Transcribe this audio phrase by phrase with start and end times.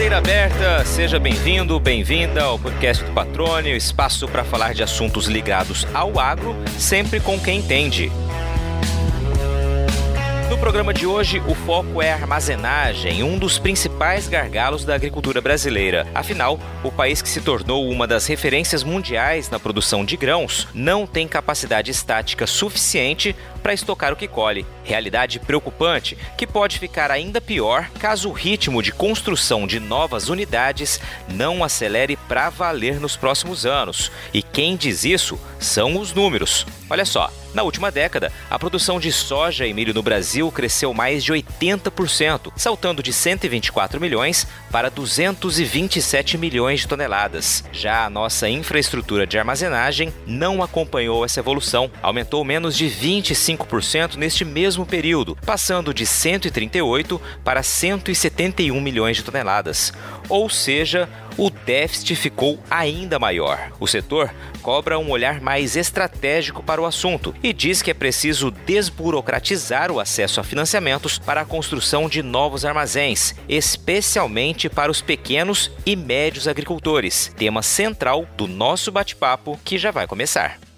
[0.00, 5.86] Porteira aberta, seja bem-vindo, bem-vinda ao podcast do Patrônio, espaço para falar de assuntos ligados
[5.92, 8.10] ao agro, sempre com quem entende.
[10.50, 15.40] No programa de hoje, o foco é a armazenagem, um dos principais gargalos da agricultura
[15.40, 16.08] brasileira.
[16.12, 21.06] Afinal, o país que se tornou uma das referências mundiais na produção de grãos não
[21.06, 24.66] tem capacidade estática suficiente para estocar o que colhe.
[24.82, 31.00] Realidade preocupante que pode ficar ainda pior caso o ritmo de construção de novas unidades
[31.28, 34.10] não acelere para valer nos próximos anos.
[34.34, 36.66] E quem diz isso são os números.
[36.88, 41.24] Olha só, na última década, a produção de soja e milho no Brasil cresceu mais
[41.24, 47.64] de 80%, saltando de 124 milhões para 227 milhões de toneladas.
[47.72, 54.44] Já a nossa infraestrutura de armazenagem não acompanhou essa evolução, aumentou menos de 25% neste
[54.44, 59.92] mesmo período, passando de 138 para 171 milhões de toneladas.
[60.30, 63.72] Ou seja, o déficit ficou ainda maior.
[63.78, 68.50] O setor cobra um olhar mais estratégico para o assunto e diz que é preciso
[68.50, 75.70] desburocratizar o acesso a financiamentos para a construção de novos armazéns, especialmente para os pequenos
[75.84, 77.32] e médios agricultores.
[77.36, 80.69] Tema central do nosso bate-papo que já vai começar.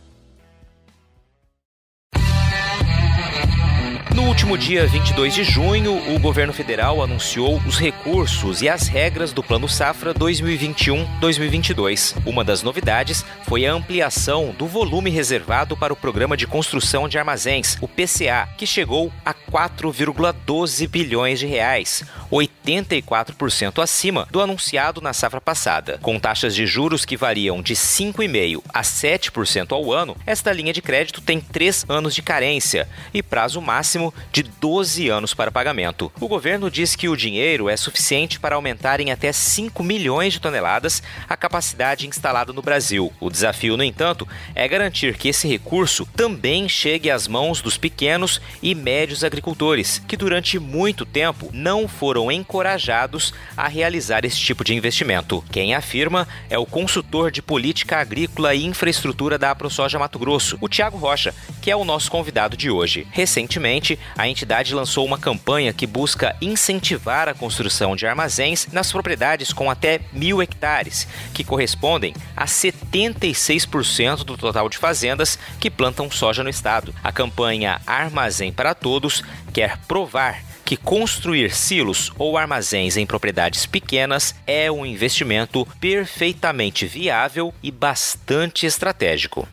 [4.14, 9.32] No último dia 22 de junho, o governo federal anunciou os recursos e as regras
[9.32, 12.14] do Plano Safra 2021-2022.
[12.27, 17.18] Uma das novidades foi a ampliação do volume reservado para o Programa de Construção de
[17.18, 25.14] Armazéns, o PCA, que chegou a 4,12 bilhões de reais, 84% acima do anunciado na
[25.14, 25.98] safra passada.
[26.02, 30.83] Com taxas de juros que variam de 5,5% a 7% ao ano, esta linha de
[30.83, 36.11] crédito tem três anos de carência e prazo máximo máximo de 12 anos para pagamento.
[36.19, 40.40] O governo diz que o dinheiro é suficiente para aumentar em até 5 milhões de
[40.40, 43.13] toneladas a capacidade instalada no Brasil.
[43.20, 48.40] O desafio, no entanto, é garantir que esse recurso também chegue às mãos dos pequenos
[48.63, 54.74] e médios agricultores, que durante muito tempo não foram encorajados a realizar esse tipo de
[54.74, 55.45] investimento.
[55.52, 60.69] Quem afirma é o consultor de política agrícola e infraestrutura da AproSoja Mato Grosso, o
[60.69, 63.07] Tiago Rocha, que é o nosso convidado de hoje.
[63.11, 69.53] Recentemente, a entidade lançou uma campanha que busca incentivar a construção de armazéns nas propriedades
[69.53, 76.42] com até mil hectares, que correspondem a 76% do total de fazendas que plantam soja
[76.42, 76.95] no estado.
[77.02, 84.35] A campanha Armazém para Todos quer provar que construir silos ou armazéns em propriedades pequenas
[84.47, 89.47] é um investimento perfeitamente viável e bastante estratégico.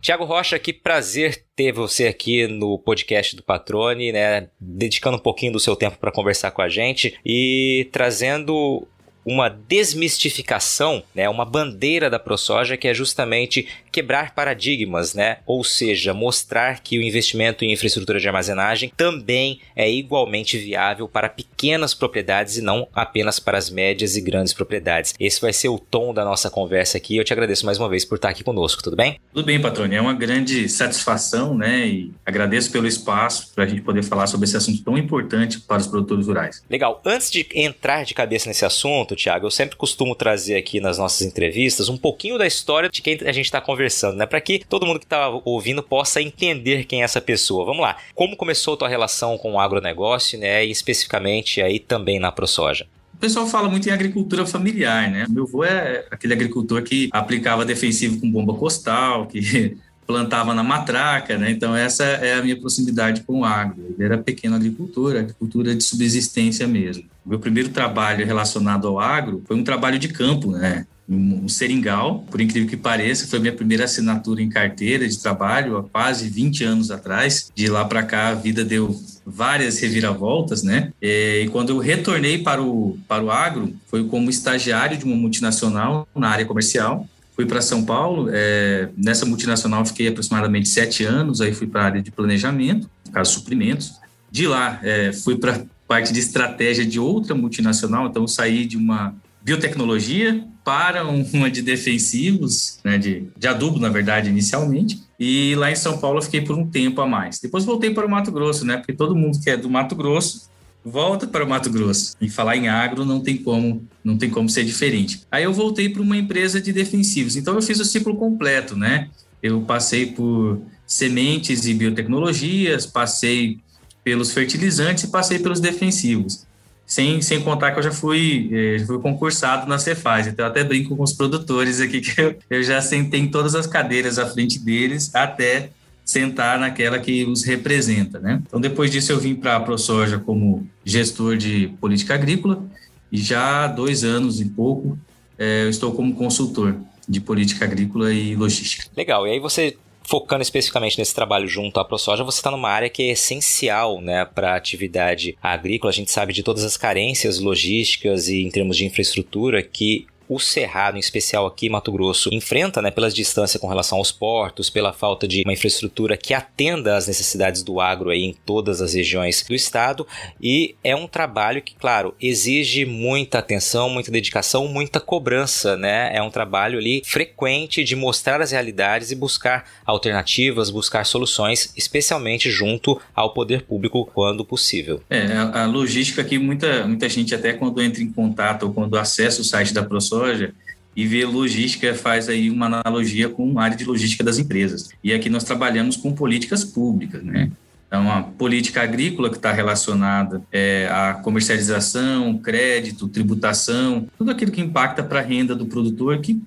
[0.00, 4.48] Tiago Rocha, que prazer ter você aqui no podcast do Patrone, né?
[4.58, 8.86] Dedicando um pouquinho do seu tempo para conversar com a gente e trazendo
[9.24, 15.38] uma desmistificação, né, uma bandeira da ProSoja que é justamente quebrar paradigmas, né?
[15.44, 21.28] Ou seja, mostrar que o investimento em infraestrutura de armazenagem também é igualmente viável para
[21.28, 25.14] pequenas propriedades e não apenas para as médias e grandes propriedades.
[25.18, 27.16] Esse vai ser o tom da nossa conversa aqui.
[27.16, 29.18] Eu te agradeço mais uma vez por estar aqui conosco, tudo bem?
[29.32, 29.98] Tudo bem, Patrônio.
[29.98, 31.86] É uma grande satisfação, né?
[31.86, 35.78] E agradeço pelo espaço para a gente poder falar sobre esse assunto tão importante para
[35.78, 36.62] os produtores rurais.
[36.70, 37.00] Legal.
[37.04, 41.26] Antes de entrar de cabeça nesse assunto, Tiago, eu sempre costumo trazer aqui nas nossas
[41.26, 44.26] entrevistas um pouquinho da história de quem a gente está conversando, né?
[44.26, 47.64] Para que todo mundo que está ouvindo possa entender quem é essa pessoa.
[47.64, 47.96] Vamos lá.
[48.14, 50.64] Como começou a tua relação com o agronegócio, né?
[50.64, 52.86] E especificamente aí também na ProSoja?
[53.14, 55.26] O pessoal fala muito em agricultura familiar, né?
[55.28, 59.76] Meu avô é aquele agricultor que aplicava defensivo com bomba costal, que
[60.10, 61.52] plantava na matraca, né?
[61.52, 63.94] Então essa é a minha proximidade com o agro.
[63.94, 67.04] Ele era pequeno agricultor, agricultura de subsistência mesmo.
[67.24, 70.84] Meu primeiro trabalho relacionado ao agro foi um trabalho de campo, né?
[71.08, 75.82] Um seringal, por incrível que pareça, foi minha primeira assinatura em carteira de trabalho há
[75.84, 77.50] quase 20 anos atrás.
[77.54, 80.92] De lá para cá, a vida deu várias reviravoltas, né?
[81.00, 86.08] E quando eu retornei para o, para o agro, foi como estagiário de uma multinacional
[86.14, 87.08] na área comercial.
[87.40, 91.84] Fui para São Paulo, é, nessa multinacional fiquei aproximadamente sete anos, aí fui para a
[91.86, 93.94] área de planejamento, no caso suprimentos.
[94.30, 99.14] De lá, é, fui para parte de estratégia de outra multinacional, então saí de uma
[99.40, 105.02] biotecnologia para uma de defensivos, né, de, de adubo, na verdade, inicialmente.
[105.18, 107.38] E lá em São Paulo eu fiquei por um tempo a mais.
[107.38, 108.76] Depois voltei para o Mato Grosso, né?
[108.76, 110.49] Porque todo mundo que é do Mato Grosso
[110.84, 112.16] volta para o Mato Grosso.
[112.20, 115.22] E falar em agro não tem como, não tem como ser diferente.
[115.30, 117.36] Aí eu voltei para uma empresa de defensivos.
[117.36, 119.08] Então eu fiz o ciclo completo, né?
[119.42, 123.58] Eu passei por sementes e biotecnologias, passei
[124.02, 126.44] pelos fertilizantes e passei pelos defensivos.
[126.86, 130.64] sem, sem contar que eu já fui, eh, fui concursado na Cefaz, então eu até
[130.64, 134.26] brinco com os produtores aqui que eu, eu já sentei em todas as cadeiras à
[134.26, 135.70] frente deles até
[136.10, 138.42] sentar naquela que os representa, né?
[138.44, 142.64] Então depois disso eu vim para a ProSoja como gestor de política agrícola
[143.12, 144.98] e já há dois anos e pouco
[145.38, 146.76] é, eu estou como consultor
[147.08, 148.86] de política agrícola e logística.
[148.96, 149.24] Legal.
[149.24, 153.04] E aí você focando especificamente nesse trabalho junto à ProSoja, você está numa área que
[153.04, 155.92] é essencial né, para a atividade agrícola.
[155.92, 160.38] A gente sabe de todas as carências logísticas e em termos de infraestrutura que o
[160.38, 164.92] Cerrado, em especial aqui Mato Grosso, enfrenta, né, pelas distâncias com relação aos portos, pela
[164.92, 169.42] falta de uma infraestrutura que atenda às necessidades do agro aí em todas as regiões
[169.42, 170.06] do estado.
[170.40, 176.14] E é um trabalho que, claro, exige muita atenção, muita dedicação, muita cobrança, né?
[176.14, 182.48] É um trabalho ali frequente de mostrar as realidades e buscar alternativas, buscar soluções, especialmente
[182.50, 185.02] junto ao poder público quando possível.
[185.10, 189.40] É, a, logística aqui, muita, muita gente até quando entra em contato ou quando acessa
[189.40, 190.52] o site da ProSoja, soja
[190.94, 194.90] e ver logística faz aí uma analogia com a área de logística das empresas.
[195.02, 197.50] E aqui nós trabalhamos com políticas públicas, né?
[197.86, 204.60] Então, a política agrícola que está relacionada é, à comercialização, crédito, tributação, tudo aquilo que
[204.60, 206.40] impacta para a renda do produtor, que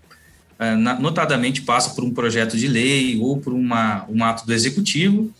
[0.58, 5.34] é, notadamente passa por um projeto de lei ou por uma, um ato do executivo,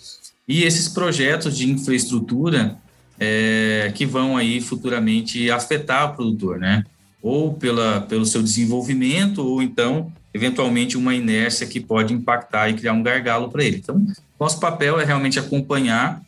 [0.46, 2.78] e esses projetos de infraestrutura
[3.18, 6.84] é, que vão aí futuramente afetar o produtor, né?
[7.24, 12.92] Ou pela, pelo seu desenvolvimento, ou então, eventualmente, uma inércia que pode impactar e criar
[12.92, 13.78] um gargalo para ele.
[13.78, 14.06] Então,
[14.38, 16.22] nosso papel é realmente acompanhar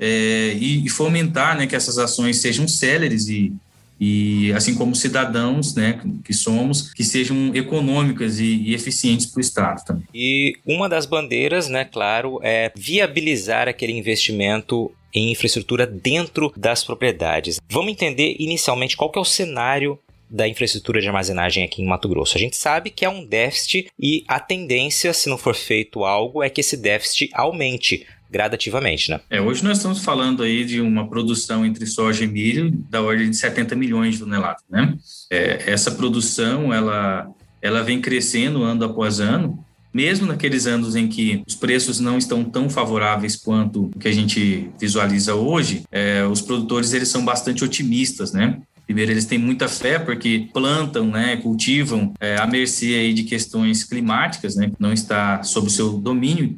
[0.00, 3.52] é, e, e, fomentar né, que essas ações sejam céleres e,
[4.00, 9.42] e assim como cidadãos, né, que somos, que sejam econômicas e, e eficientes para o
[9.42, 10.04] Estado também.
[10.14, 17.60] E uma das bandeiras, né, claro, é viabilizar aquele investimento em infraestrutura dentro das propriedades.
[17.68, 19.98] Vamos entender inicialmente qual que é o cenário
[20.30, 22.36] da infraestrutura de armazenagem aqui em Mato Grosso.
[22.36, 26.42] A gente sabe que é um déficit e a tendência, se não for feito algo,
[26.42, 29.20] é que esse déficit aumente gradativamente, né?
[29.30, 33.30] É, hoje nós estamos falando aí de uma produção entre soja e milho da ordem
[33.30, 34.94] de 70 milhões de toneladas, né?
[35.30, 37.26] É, essa produção, ela,
[37.62, 42.44] ela vem crescendo ano após ano, mesmo naqueles anos em que os preços não estão
[42.44, 47.64] tão favoráveis quanto o que a gente visualiza hoje, é, os produtores eles são bastante
[47.64, 48.60] otimistas, né?
[48.88, 53.84] Primeiro, eles têm muita fé porque plantam, né, cultivam é, à mercê aí de questões
[53.84, 56.56] climáticas, né, que não está sob o seu domínio.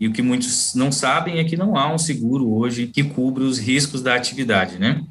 [0.00, 3.44] E o que muitos não sabem é que não há um seguro hoje que cubra
[3.44, 5.02] os riscos da atividade, né?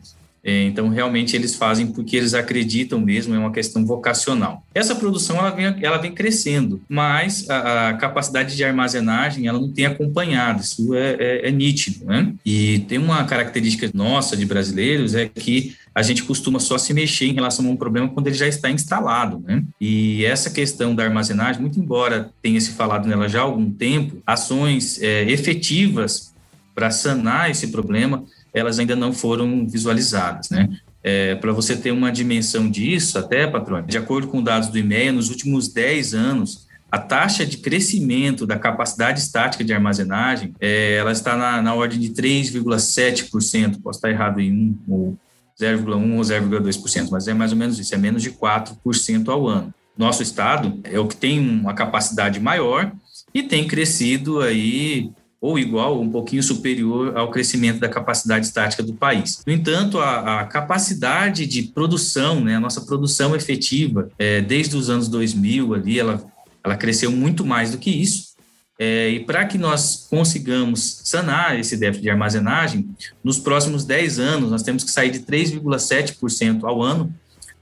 [0.44, 4.64] É, então, realmente, eles fazem porque eles acreditam mesmo, é uma questão vocacional.
[4.74, 9.70] Essa produção, ela vem, ela vem crescendo, mas a, a capacidade de armazenagem, ela não
[9.70, 12.34] tem acompanhado, isso é, é, é nítido, né?
[12.46, 17.26] E tem uma característica nossa de brasileiros, é que a gente costuma só se mexer
[17.26, 19.64] em relação a um problema quando ele já está instalado, né?
[19.82, 24.22] E essa questão da armazenagem, muito embora tenha se falado nela já há algum tempo,
[24.24, 26.36] ações é, efetivas
[26.76, 28.24] para sanar esse problema,
[28.54, 30.70] elas ainda não foram visualizadas, né?
[31.04, 35.12] É, Para você ter uma dimensão disso, até, patrão, de acordo com dados do IMEA,
[35.12, 41.12] nos últimos 10 anos, a taxa de crescimento da capacidade estática de armazenagem, é, ela
[41.12, 45.18] está na, na ordem de 3,7%, posso estar errado em 1 ou
[45.60, 49.74] 0,1 ou 0,2%, mas é mais ou menos isso, é menos de 4% ao ano.
[49.98, 52.92] Nosso estado é o que tem uma capacidade maior
[53.34, 58.94] e tem crescido aí ou igual, um pouquinho superior ao crescimento da capacidade estática do
[58.94, 59.44] país.
[59.46, 64.90] No entanto, a, a capacidade de produção, né, a nossa produção efetiva, é, desde os
[64.90, 66.26] anos 2000 ali, ela,
[66.64, 68.36] ela cresceu muito mais do que isso.
[68.80, 72.88] É, e para que nós consigamos sanar esse déficit de armazenagem,
[73.24, 77.12] nos próximos 10 anos, nós temos que sair de 3,7% ao ano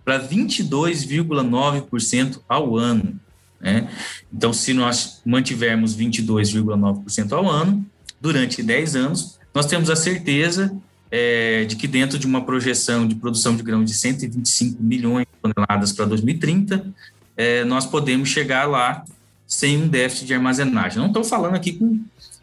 [0.04, 3.18] para 22,9% ao ano.
[3.62, 3.90] Né?
[4.32, 7.86] Então, se nós mantivermos 22,9% ao ano,
[8.20, 10.76] durante 10 anos, nós temos a certeza
[11.10, 15.32] é, de que dentro de uma projeção de produção de grãos de 125 milhões de
[15.42, 16.94] toneladas para 2030,
[17.38, 19.06] é, nós podemos chegar lá
[19.48, 21.00] sem um déficit de armazenagem.
[21.00, 22.00] Não estou falando aqui com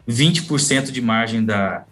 [0.07, 1.83] 20% de margem da,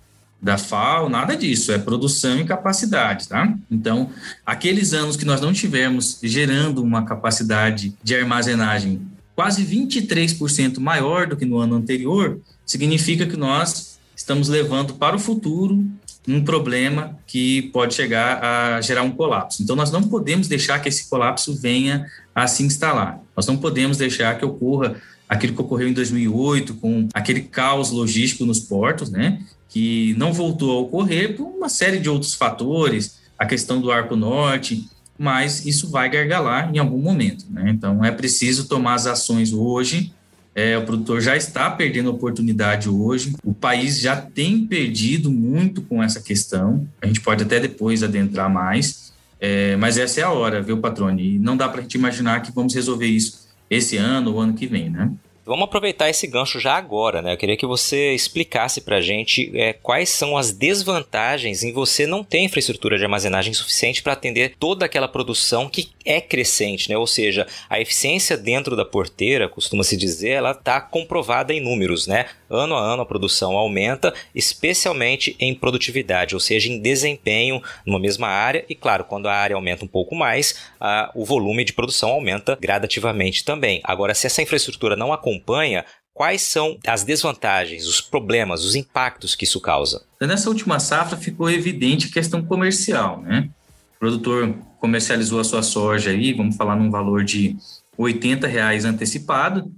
[0.42, 3.54] da FAO, nada disso, é produção e capacidade, tá?
[3.70, 4.10] Então,
[4.46, 9.02] aqueles anos que nós não tivemos gerando uma capacidade de armazenagem
[9.36, 15.20] quase 23% maior do que no ano anterior, significa que nós estamos levando para o
[15.20, 15.84] futuro
[16.28, 19.64] um problema que pode chegar a gerar um colapso.
[19.64, 23.20] Então, nós não podemos deixar que esse colapso venha a se instalar.
[23.42, 28.46] Nós não podemos deixar que ocorra aquilo que ocorreu em 2008, com aquele caos logístico
[28.46, 29.42] nos portos, né?
[29.68, 34.16] que não voltou a ocorrer por uma série de outros fatores, a questão do arco
[34.16, 37.46] norte, mas isso vai gargalar em algum momento.
[37.50, 37.72] Né?
[37.72, 40.14] Então, é preciso tomar as ações hoje.
[40.54, 43.34] É, o produtor já está perdendo oportunidade hoje.
[43.44, 46.88] O país já tem perdido muito com essa questão.
[47.02, 49.11] A gente pode até depois adentrar mais,
[49.42, 51.36] é, mas essa é a hora, viu, Patrone?
[51.36, 54.54] E não dá para a gente imaginar que vamos resolver isso esse ano ou ano
[54.54, 55.12] que vem, né?
[55.44, 57.34] Vamos aproveitar esse gancho já agora, né?
[57.34, 62.06] Eu queria que você explicasse para a gente é, quais são as desvantagens em você
[62.06, 66.98] não ter infraestrutura de armazenagem suficiente para atender toda aquela produção que é crescente, né?
[66.98, 72.06] Ou seja, a eficiência dentro da porteira, costuma se dizer, ela está comprovada em números,
[72.06, 72.28] né?
[72.52, 78.28] Ano a ano a produção aumenta, especialmente em produtividade, ou seja, em desempenho numa mesma
[78.28, 78.66] área.
[78.68, 82.58] E claro, quando a área aumenta um pouco mais, a, o volume de produção aumenta
[82.60, 83.80] gradativamente também.
[83.84, 89.46] Agora, se essa infraestrutura não acompanha, quais são as desvantagens, os problemas, os impactos que
[89.46, 90.04] isso causa?
[90.20, 93.50] Nessa última safra ficou evidente a questão comercial, né?
[93.96, 97.56] O produtor comercializou a sua soja aí, vamos falar num valor de
[97.98, 99.72] 80 reais antecipado,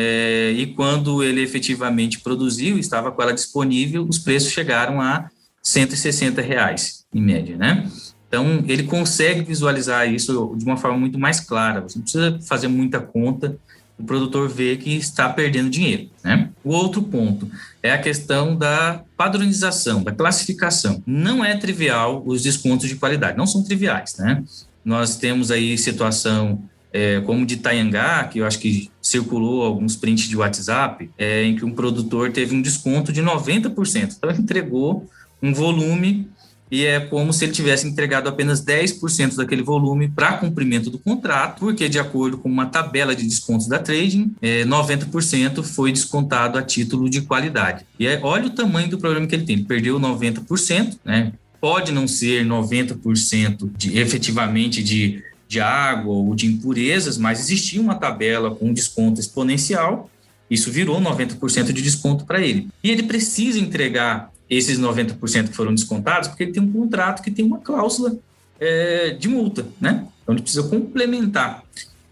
[0.00, 5.28] é, e quando ele efetivamente produziu, estava com ela disponível, os preços chegaram a
[5.60, 7.90] 160 reais, em média, né?
[8.28, 11.80] Então, ele consegue visualizar isso de uma forma muito mais clara.
[11.80, 13.58] Você não precisa fazer muita conta,
[13.98, 16.48] o produtor vê que está perdendo dinheiro, né?
[16.62, 17.50] O outro ponto
[17.82, 21.02] é a questão da padronização, da classificação.
[21.04, 24.44] Não é trivial os descontos de qualidade, não são triviais, né?
[24.84, 26.62] Nós temos aí situação
[26.92, 31.56] é, como de Tayangá, que eu acho que circulou alguns prints de WhatsApp, é, em
[31.56, 34.16] que um produtor teve um desconto de 90%.
[34.16, 35.08] Então, entregou
[35.42, 36.28] um volume
[36.70, 41.60] e é como se ele tivesse entregado apenas 10% daquele volume para cumprimento do contrato,
[41.60, 46.62] porque, de acordo com uma tabela de descontos da trading, é, 90% foi descontado a
[46.62, 47.86] título de qualidade.
[47.98, 51.32] E é, olha o tamanho do problema que ele tem: ele perdeu 90%, né?
[51.58, 57.94] Pode não ser 90% de, efetivamente de de água ou de impurezas, mas existia uma
[57.94, 60.10] tabela com desconto exponencial,
[60.50, 62.68] isso virou 90% de desconto para ele.
[62.84, 67.30] E ele precisa entregar esses 90% que foram descontados, porque ele tem um contrato que
[67.30, 68.16] tem uma cláusula
[68.60, 70.06] é, de multa, né?
[70.22, 71.62] Então ele precisa complementar.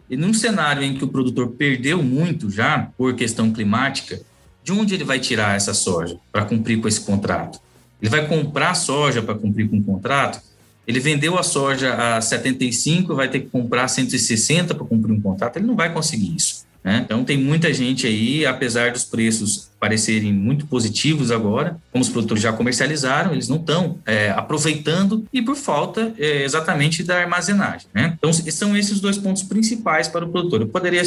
[0.09, 4.21] E num cenário em que o produtor perdeu muito já por questão climática,
[4.63, 7.61] de onde ele vai tirar essa soja para cumprir com esse contrato?
[8.01, 10.41] Ele vai comprar soja para cumprir com o contrato?
[10.87, 15.57] Ele vendeu a soja a 75, vai ter que comprar 160 para cumprir um contrato,
[15.57, 16.67] ele não vai conseguir isso.
[16.87, 17.03] Né?
[17.05, 22.41] Então, tem muita gente aí, apesar dos preços parecerem muito positivos agora, como os produtores
[22.41, 27.89] já comercializaram, eles não estão é, aproveitando e por falta é, exatamente da armazenagem.
[27.93, 28.15] Né?
[28.17, 30.61] Então, são esses dois pontos principais para o produtor.
[30.61, 31.03] Eu poderia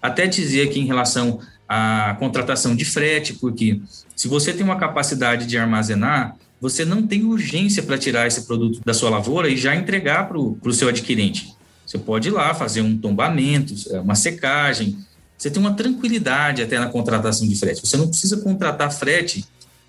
[0.00, 3.82] até dizer aqui em relação à contratação de frete, porque
[4.16, 8.80] se você tem uma capacidade de armazenar, você não tem urgência para tirar esse produto
[8.84, 11.54] da sua lavoura e já entregar para o seu adquirente.
[11.86, 14.98] Você pode ir lá fazer um tombamento, é, uma secagem.
[15.36, 17.80] Você tem uma tranquilidade até na contratação de frete.
[17.80, 19.44] Você não precisa contratar frete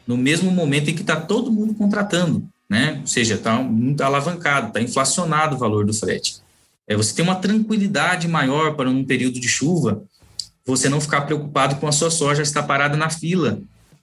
[0.07, 2.99] no mesmo momento em que está todo mundo contratando, né?
[3.01, 6.37] Ou seja, está muito alavancado, está inflacionado o valor do frete.
[6.87, 10.03] É, você tem uma tranquilidade maior para um período de chuva,
[10.65, 13.59] você não ficar preocupado com a sua soja estar parada na fila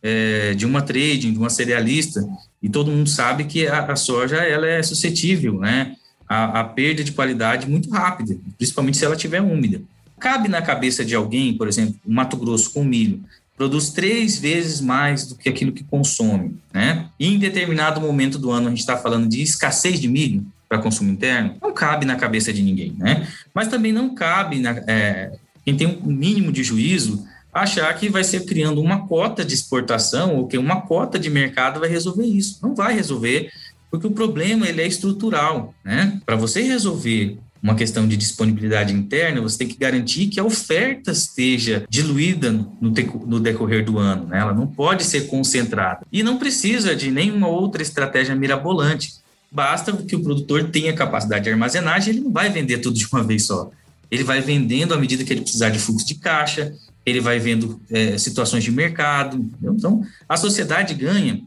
[0.08, 2.25] é, de uma trading, de uma cerealista,
[2.62, 5.96] e todo mundo sabe que a, a soja ela é suscetível, né?
[6.28, 9.80] A, a, perda de qualidade muito rápida, principalmente se ela estiver úmida.
[10.20, 13.20] Cabe na cabeça de alguém, por exemplo, o Mato Grosso com milho,
[13.56, 17.06] produz três vezes mais do que aquilo que consome, né?
[17.18, 20.78] E em determinado momento do ano a gente está falando de escassez de milho para
[20.78, 23.26] consumo interno, não cabe na cabeça de ninguém, né?
[23.52, 25.32] Mas também não cabe na, é,
[25.64, 27.26] quem tem um mínimo de juízo
[27.62, 31.80] achar que vai ser criando uma cota de exportação ou que uma cota de mercado
[31.80, 32.58] vai resolver isso.
[32.62, 33.50] Não vai resolver,
[33.90, 36.20] porque o problema ele é estrutural, né?
[36.25, 41.10] Para você resolver uma questão de disponibilidade interna, você tem que garantir que a oferta
[41.10, 42.90] esteja diluída no,
[43.26, 44.38] no decorrer do ano, né?
[44.38, 46.00] Ela não pode ser concentrada.
[46.12, 49.14] E não precisa de nenhuma outra estratégia mirabolante.
[49.50, 53.25] Basta que o produtor tenha capacidade de armazenagem, ele não vai vender tudo de uma
[53.25, 53.70] vez só.
[54.10, 56.72] Ele vai vendendo à medida que ele precisar de fluxo de caixa,
[57.06, 59.36] ele vai vendo é, situações de mercado.
[59.36, 59.75] Entendeu?
[59.75, 61.40] Então, a sociedade ganha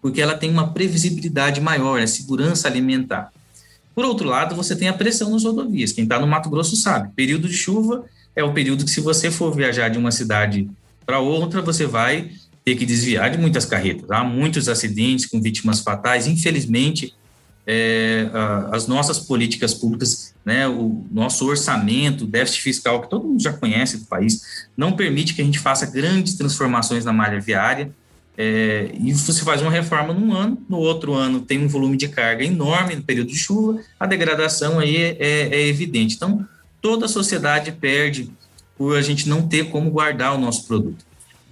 [0.00, 3.32] porque ela tem uma previsibilidade maior, é segurança alimentar.
[3.92, 5.90] Por outro lado, você tem a pressão nas rodovias.
[5.90, 7.10] Quem está no Mato Grosso sabe.
[7.16, 8.04] Período de chuva
[8.36, 10.70] é o período que, se você for viajar de uma cidade
[11.04, 12.30] para outra, você vai
[12.64, 14.08] ter que desviar de muitas carretas.
[14.10, 16.28] Há muitos acidentes com vítimas fatais.
[16.28, 17.12] Infelizmente,
[17.66, 18.30] é,
[18.70, 23.98] as nossas políticas públicas, né, o nosso orçamento, déficit fiscal, que todo mundo já conhece
[23.98, 27.90] do país, não permite que a gente faça grandes transformações na malha viária.
[28.38, 32.06] É, e você faz uma reforma num ano, no outro ano tem um volume de
[32.06, 36.16] carga enorme no período de chuva, a degradação aí é, é, é evidente.
[36.16, 36.46] Então,
[36.82, 38.30] toda a sociedade perde
[38.76, 41.05] por a gente não ter como guardar o nosso produto.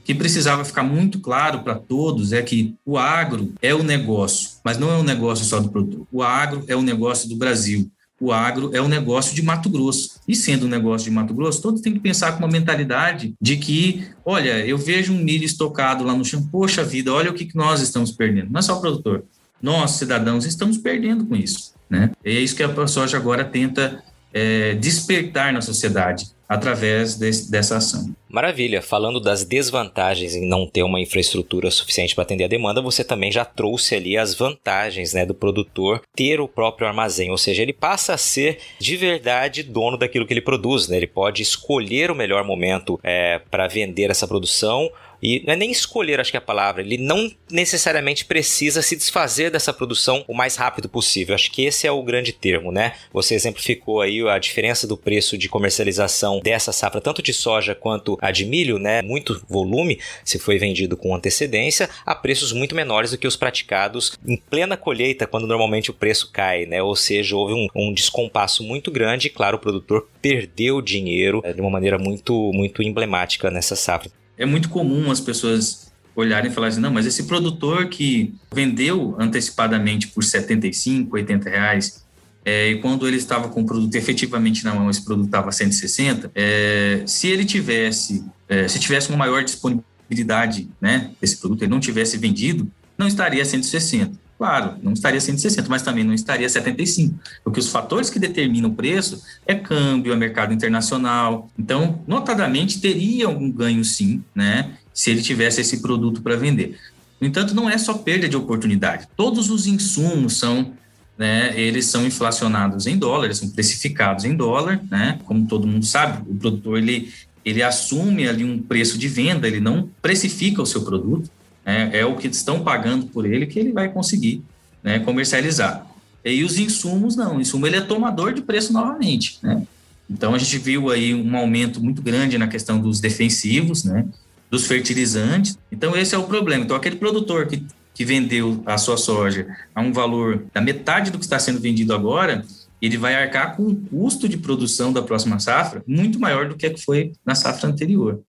[0.05, 4.51] O que precisava ficar muito claro para todos é que o agro é o negócio,
[4.63, 6.07] mas não é um negócio só do produtor.
[6.13, 10.21] O agro é o negócio do Brasil o agro é um negócio de Mato Grosso.
[10.27, 13.57] E sendo um negócio de Mato Grosso, todos têm que pensar com uma mentalidade de
[13.57, 17.45] que, olha, eu vejo um milho estocado lá no chão, poxa vida, olha o que,
[17.45, 18.51] que nós estamos perdendo.
[18.51, 19.25] Não é só o produtor,
[19.61, 21.75] nós, cidadãos, estamos perdendo com isso.
[21.91, 22.11] Né?
[22.25, 24.03] E é isso que a soja agora tenta
[24.35, 28.15] é, despertar na sociedade através dessa ação.
[28.29, 28.83] Maravilha.
[28.83, 33.31] Falando das desvantagens em não ter uma infraestrutura suficiente para atender a demanda, você também
[33.31, 37.73] já trouxe ali as vantagens né, do produtor ter o próprio armazém, ou seja, ele
[37.73, 40.89] passa a ser de verdade dono daquilo que ele produz.
[40.89, 40.97] Né?
[40.97, 44.91] Ele pode escolher o melhor momento é, para vender essa produção
[45.25, 48.95] e não é nem escolher, acho que é a palavra, ele não necessariamente precisa se
[48.95, 51.35] desfazer dessa produção o mais rápido possível.
[51.35, 52.93] Acho que esse é o grande termo, né?
[53.11, 58.19] Você exemplificou aí a diferença do preço de comercialização dessa safra, tanto de soja quanto
[58.21, 59.01] a de milho, né?
[59.01, 64.19] Muito volume, se foi vendido com antecedência, a preços muito menores do que os praticados
[64.27, 66.83] em plena colheita, quando normalmente o preço cai, né?
[66.83, 71.55] Ou seja, houve um, um descompasso muito grande e, claro, o produtor perdeu dinheiro é,
[71.55, 76.55] de uma maneira muito, muito emblemática nessa safra é muito comum as pessoas olharem e
[76.55, 82.05] falarem assim, não, mas esse produtor que vendeu antecipadamente por 75, 80 reais,
[82.45, 86.31] é, e quando ele estava com o produto efetivamente na mão, esse produto estava 160,
[86.35, 91.81] é, se ele tivesse, é, se tivesse uma maior disponibilidade, né, desse produto, ele não
[91.81, 94.24] tivesse vendido, não estaria 160.
[94.37, 98.75] Claro, não estaria 160, mas também não estaria 75, porque os fatores que determinam o
[98.75, 101.49] preço é câmbio, é mercado internacional.
[101.59, 106.77] Então, notadamente, teria algum ganho sim, né, se ele tivesse esse produto para vender.
[107.21, 109.07] No entanto, não é só perda de oportunidade.
[109.17, 110.73] Todos os insumos são,
[111.17, 115.21] né, eles são inflacionados em dólar, eles são precificados em dólar, né?
[115.25, 117.13] Como todo mundo sabe, o produtor ele
[117.45, 121.31] ele assume ali um preço de venda, ele não precifica o seu produto
[121.65, 124.43] é, é o que estão pagando por ele que ele vai conseguir
[124.83, 125.87] né, comercializar.
[126.25, 127.37] E os insumos, não.
[127.37, 129.39] O insumo ele é tomador de preço novamente.
[129.43, 129.67] Né?
[130.09, 134.07] Então, a gente viu aí um aumento muito grande na questão dos defensivos, né?
[134.51, 135.59] dos fertilizantes.
[135.71, 136.65] Então, esse é o problema.
[136.65, 141.19] Então, aquele produtor que, que vendeu a sua soja a um valor da metade do
[141.19, 142.45] que está sendo vendido agora,
[142.81, 146.77] ele vai arcar com um custo de produção da próxima safra muito maior do que
[146.77, 148.21] foi na safra anterior.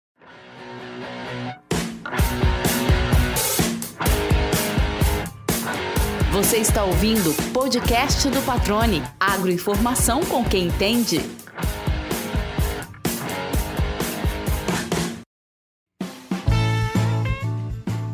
[6.36, 9.02] Você está ouvindo o podcast do Patrone.
[9.18, 11.22] Agroinformação com quem entende.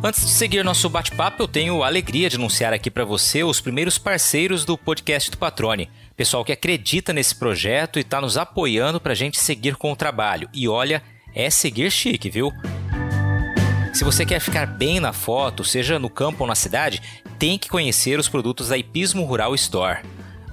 [0.04, 3.60] Antes de seguir nosso bate-papo, eu tenho a alegria de anunciar aqui para você os
[3.60, 5.90] primeiros parceiros do podcast do Patrone.
[6.16, 9.96] Pessoal que acredita nesse projeto e está nos apoiando para a gente seguir com o
[9.96, 10.48] trabalho.
[10.54, 11.02] E olha,
[11.34, 12.54] é seguir chique, viu?
[13.94, 17.02] Se você quer ficar bem na foto, seja no campo ou na cidade,
[17.42, 20.02] tem que conhecer os produtos da Ipismo Rural Store.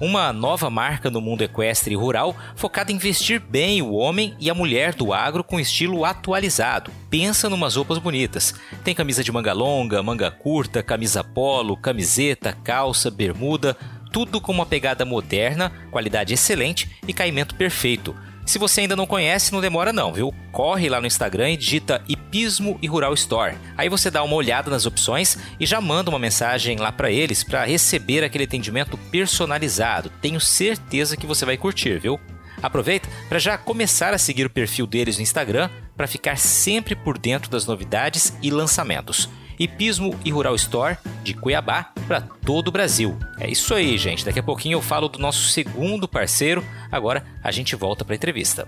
[0.01, 4.49] Uma nova marca no mundo equestre e rural focada em vestir bem o homem e
[4.49, 6.91] a mulher do agro com estilo atualizado.
[7.07, 8.55] Pensa numas roupas bonitas.
[8.83, 13.77] Tem camisa de manga longa, manga curta, camisa polo, camiseta, calça, bermuda,
[14.11, 18.15] tudo com uma pegada moderna, qualidade excelente e caimento perfeito
[18.49, 20.33] se você ainda não conhece, não demora não, viu?
[20.51, 23.55] Corre lá no Instagram e digita Hipismo e Rural Store.
[23.77, 27.43] Aí você dá uma olhada nas opções e já manda uma mensagem lá para eles
[27.43, 30.11] para receber aquele atendimento personalizado.
[30.19, 32.19] Tenho certeza que você vai curtir, viu?
[32.59, 37.19] Aproveita para já começar a seguir o perfil deles no Instagram para ficar sempre por
[37.19, 39.29] dentro das novidades e lançamentos.
[39.59, 43.17] Hipismo e Rural Store de Cuiabá para todo o Brasil.
[43.37, 44.23] É isso aí, gente.
[44.23, 46.63] Daqui a pouquinho eu falo do nosso segundo parceiro.
[46.89, 48.67] Agora a gente volta para a entrevista.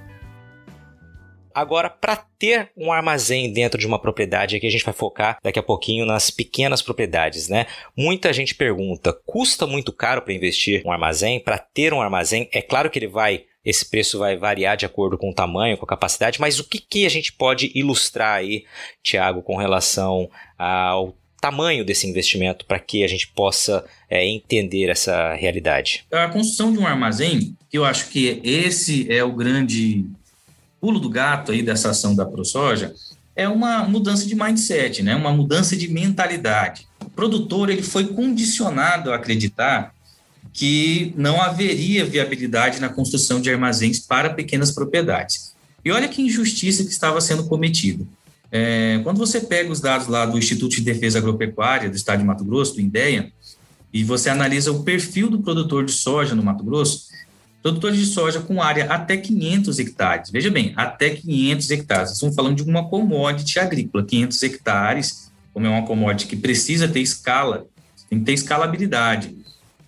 [1.53, 5.59] Agora, para ter um armazém dentro de uma propriedade, aqui a gente vai focar daqui
[5.59, 7.67] a pouquinho nas pequenas propriedades, né?
[7.95, 11.39] Muita gente pergunta: custa muito caro para investir um armazém?
[11.39, 15.17] Para ter um armazém, é claro que ele vai esse preço vai variar de acordo
[15.17, 18.65] com o tamanho, com a capacidade, mas o que, que a gente pode ilustrar aí,
[19.03, 25.33] Tiago, com relação ao tamanho desse investimento para que a gente possa é, entender essa
[25.33, 26.05] realidade?
[26.11, 30.05] A construção de um armazém, eu acho que esse é o grande
[30.79, 32.93] pulo do gato aí dessa ação da ProSoja,
[33.35, 35.15] é uma mudança de mindset, né?
[35.15, 36.87] uma mudança de mentalidade.
[37.03, 39.93] O produtor ele foi condicionado a acreditar
[40.53, 45.53] que não haveria viabilidade na construção de armazéns para pequenas propriedades.
[45.83, 48.05] E olha que injustiça que estava sendo cometida.
[48.51, 52.25] É, quando você pega os dados lá do Instituto de Defesa Agropecuária do Estado de
[52.25, 53.31] Mato Grosso, do INDEA,
[53.93, 57.07] e você analisa o perfil do produtor de soja no Mato Grosso,
[57.61, 62.55] produtores de soja com área até 500 hectares, veja bem, até 500 hectares, estamos falando
[62.55, 67.67] de uma commodity agrícola, 500 hectares, como é uma commodity que precisa ter escala,
[68.09, 69.35] tem que ter escalabilidade,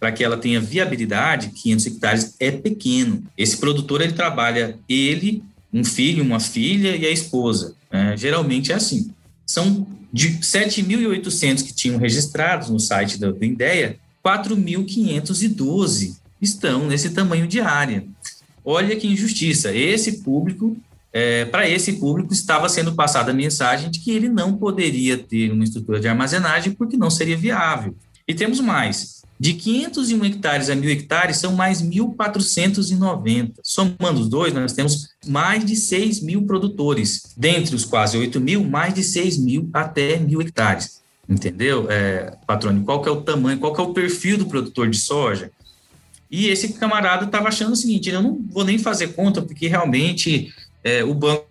[0.03, 3.23] para que ela tenha viabilidade, 500 hectares é pequeno.
[3.37, 7.73] Esse produtor, ele trabalha ele, um filho, uma filha e a esposa.
[7.89, 8.17] Né?
[8.17, 9.11] Geralmente é assim.
[9.45, 17.47] São de 7.800 que tinham registrados no site do, do INDEA, 4.512 estão nesse tamanho
[17.47, 18.03] de área.
[18.65, 19.73] Olha que injustiça.
[19.73, 20.75] Esse público,
[21.13, 25.49] é, para esse público, estava sendo passada a mensagem de que ele não poderia ter
[25.49, 27.95] uma estrutura de armazenagem porque não seria viável.
[28.27, 29.22] E temos mais.
[29.39, 33.53] De 501 hectares a 1.000 hectares, são mais 1.490.
[33.61, 37.33] Somando os dois, nós temos mais de 6 mil produtores.
[37.35, 41.01] Dentre os quase 8 mil, mais de 6 mil até 1.000 hectares.
[41.27, 42.83] Entendeu, é, patrônio?
[42.83, 45.51] Qual que é o tamanho, qual que é o perfil do produtor de soja?
[46.29, 50.53] E esse camarada estava achando o seguinte: eu não vou nem fazer conta, porque realmente
[50.83, 51.45] é, o banco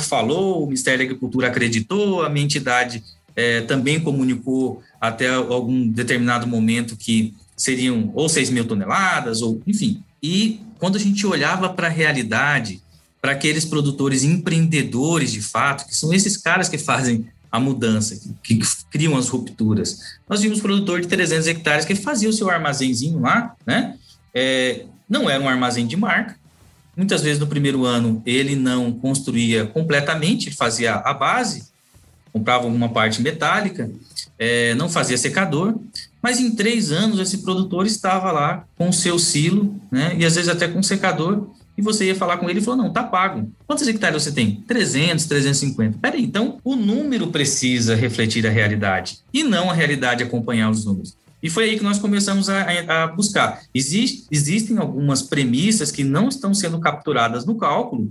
[0.00, 3.02] falou, o Ministério da Agricultura acreditou, a minha entidade
[3.36, 10.02] é, também comunicou até algum determinado momento que seriam ou 6 mil toneladas, ou enfim.
[10.22, 12.80] E quando a gente olhava para a realidade,
[13.20, 18.56] para aqueles produtores empreendedores de fato, que são esses caras que fazem a mudança, que,
[18.56, 20.18] que criam as rupturas.
[20.28, 23.96] Nós vimos produtor de 300 hectares que fazia o seu armazenzinho lá, né?
[24.34, 26.36] É, não era um armazém de marca.
[26.96, 31.64] Muitas vezes no primeiro ano ele não construía completamente, fazia a base,
[32.36, 33.90] comprava alguma parte metálica,
[34.38, 35.74] é, não fazia secador,
[36.22, 40.34] mas em três anos esse produtor estava lá com o seu silo, né, e às
[40.34, 43.50] vezes até com secador, e você ia falar com ele e falou, não, tá pago.
[43.66, 44.62] Quantos hectares você tem?
[44.66, 45.98] 300, 350.
[45.98, 51.16] Peraí, então o número precisa refletir a realidade, e não a realidade acompanhar os números.
[51.42, 53.62] E foi aí que nós começamos a, a buscar.
[53.74, 58.10] Existe, existem algumas premissas que não estão sendo capturadas no cálculo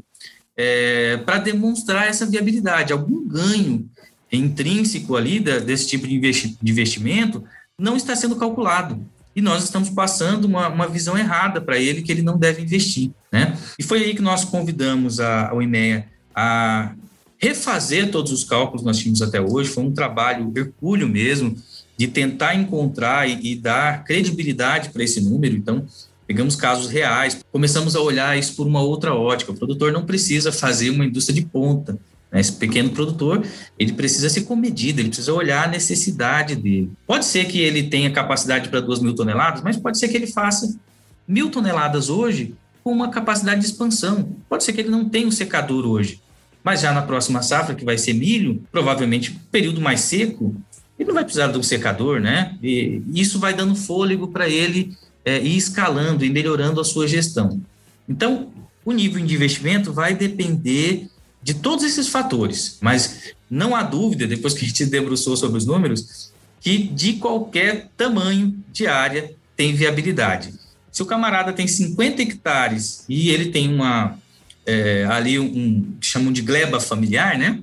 [0.58, 3.90] é, para demonstrar essa viabilidade, algum ganho
[4.32, 6.16] intrínseco ali desse tipo de
[6.64, 7.44] investimento
[7.78, 9.06] não está sendo calculado.
[9.36, 13.12] E nós estamos passando uma, uma visão errada para ele que ele não deve investir.
[13.32, 13.58] Né?
[13.78, 16.94] E foi aí que nós convidamos a, a IMEA a
[17.38, 19.70] refazer todos os cálculos que nós tínhamos até hoje.
[19.70, 21.56] Foi um trabalho hercúleo mesmo,
[21.98, 25.56] de tentar encontrar e, e dar credibilidade para esse número.
[25.56, 25.86] Então,
[26.26, 29.52] pegamos casos reais, começamos a olhar isso por uma outra ótica.
[29.52, 31.98] O produtor não precisa fazer uma indústria de ponta.
[32.36, 32.42] Né?
[32.42, 33.42] Esse pequeno produtor,
[33.80, 36.92] ele precisa ser comedido, ele precisa olhar a necessidade dele.
[37.08, 40.28] Pode ser que ele tenha capacidade para duas mil toneladas, mas pode ser que ele
[40.28, 40.78] faça
[41.26, 44.36] mil toneladas hoje com uma capacidade de expansão.
[44.50, 46.22] Pode ser que ele não tenha um secador hoje,
[46.62, 50.54] mas já na próxima safra, que vai ser milho, provavelmente período mais seco,
[51.00, 52.58] ele não vai precisar de um secador, né?
[52.62, 57.62] E isso vai dando fôlego para ele é, ir escalando e melhorando a sua gestão.
[58.08, 58.50] Então,
[58.84, 61.08] o nível de investimento vai depender
[61.46, 65.66] de todos esses fatores, mas não há dúvida, depois que a gente debruçou sobre os
[65.68, 70.52] números, que de qualquer tamanho de área tem viabilidade.
[70.92, 74.18] Se o camarada tem 50 hectares e ele tem uma
[74.66, 77.60] é, ali um, um chamam de gleba familiar, né?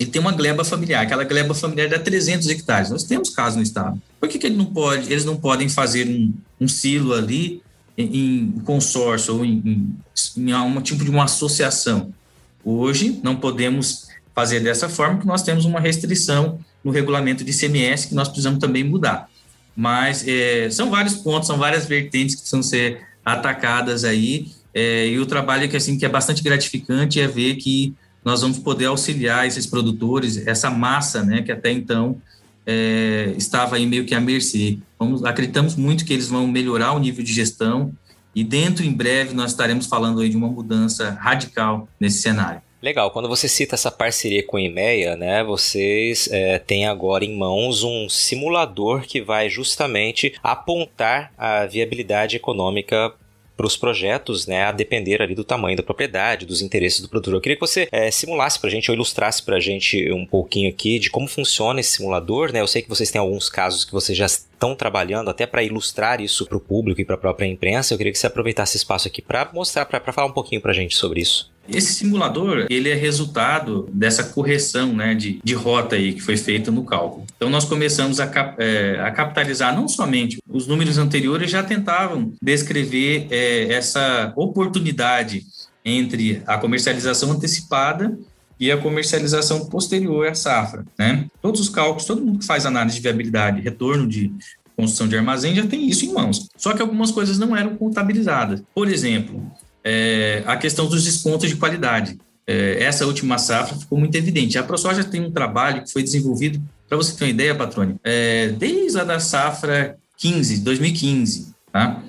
[0.00, 2.88] ele tem uma gleba familiar, aquela gleba familiar dá 300 hectares.
[2.88, 4.00] Nós temos casos no estado.
[4.18, 7.60] Por que, que ele não pode, eles não podem fazer um, um silo ali
[7.98, 9.62] em, em consórcio ou em,
[10.38, 12.10] em, em um tipo de uma associação?
[12.64, 18.06] Hoje não podemos fazer dessa forma, porque nós temos uma restrição no regulamento de CMS
[18.06, 19.28] que nós precisamos também mudar.
[19.76, 24.50] Mas é, são vários pontos, são várias vertentes que precisam ser atacadas aí.
[24.74, 27.94] É, e o trabalho que assim que é bastante gratificante é ver que
[28.24, 32.20] nós vamos poder auxiliar esses produtores, essa massa, né, que até então
[32.66, 34.78] é, estava aí meio que à mercê.
[34.98, 37.92] Vamos, acreditamos muito que eles vão melhorar o nível de gestão
[38.34, 42.62] e dentro em breve nós estaremos falando aí de uma mudança radical nesse cenário.
[42.82, 47.38] Legal, quando você cita essa parceria com a IMEA, né, vocês é, têm agora em
[47.38, 53.14] mãos um simulador que vai justamente apontar a viabilidade econômica
[53.62, 57.34] para os projetos, né, a depender ali do tamanho da propriedade, dos interesses do produtor.
[57.34, 60.26] Eu queria que você é, simulasse para a gente ou ilustrasse para a gente um
[60.26, 62.60] pouquinho aqui de como funciona esse simulador, né?
[62.60, 66.20] Eu sei que vocês têm alguns casos que vocês já estão trabalhando até para ilustrar
[66.20, 67.94] isso para o público e para a própria imprensa.
[67.94, 70.72] Eu queria que você aproveitasse esse espaço aqui para mostrar, para falar um pouquinho para
[70.72, 71.51] a gente sobre isso.
[71.68, 76.70] Esse simulador, ele é resultado dessa correção né, de, de rota aí que foi feita
[76.70, 77.24] no cálculo.
[77.36, 82.32] Então, nós começamos a, cap, é, a capitalizar não somente os números anteriores já tentavam
[82.42, 85.44] descrever é, essa oportunidade
[85.84, 88.16] entre a comercialização antecipada
[88.58, 91.26] e a comercialização posterior à safra, né?
[91.40, 94.32] Todos os cálculos, todo mundo que faz análise de viabilidade, retorno de
[94.76, 96.48] construção de armazém já tem isso em mãos.
[96.56, 98.62] Só que algumas coisas não eram contabilizadas.
[98.74, 99.50] Por exemplo,
[99.84, 102.18] é, a questão dos descontos de qualidade.
[102.46, 104.58] É, essa última safra ficou muito evidente.
[104.58, 108.48] A ProSoja tem um trabalho que foi desenvolvido, para você ter uma ideia, Patrone, é,
[108.48, 112.02] desde a da safra 15, 2015, tá?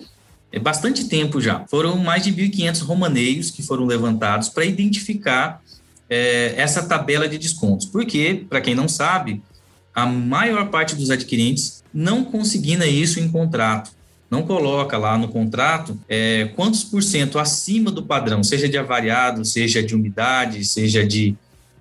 [0.52, 1.66] É bastante tempo já.
[1.68, 5.62] Foram mais de 1.500 romaneios que foram levantados para identificar
[6.08, 7.88] é, essa tabela de descontos.
[7.88, 9.42] Porque, para quem não sabe,
[9.96, 13.92] a maior parte dos adquirentes não consigna isso em contrato.
[14.34, 19.46] Não coloca lá no contrato é, quantos por cento acima do padrão, seja de avariado,
[19.46, 21.36] seja de umidade, seja de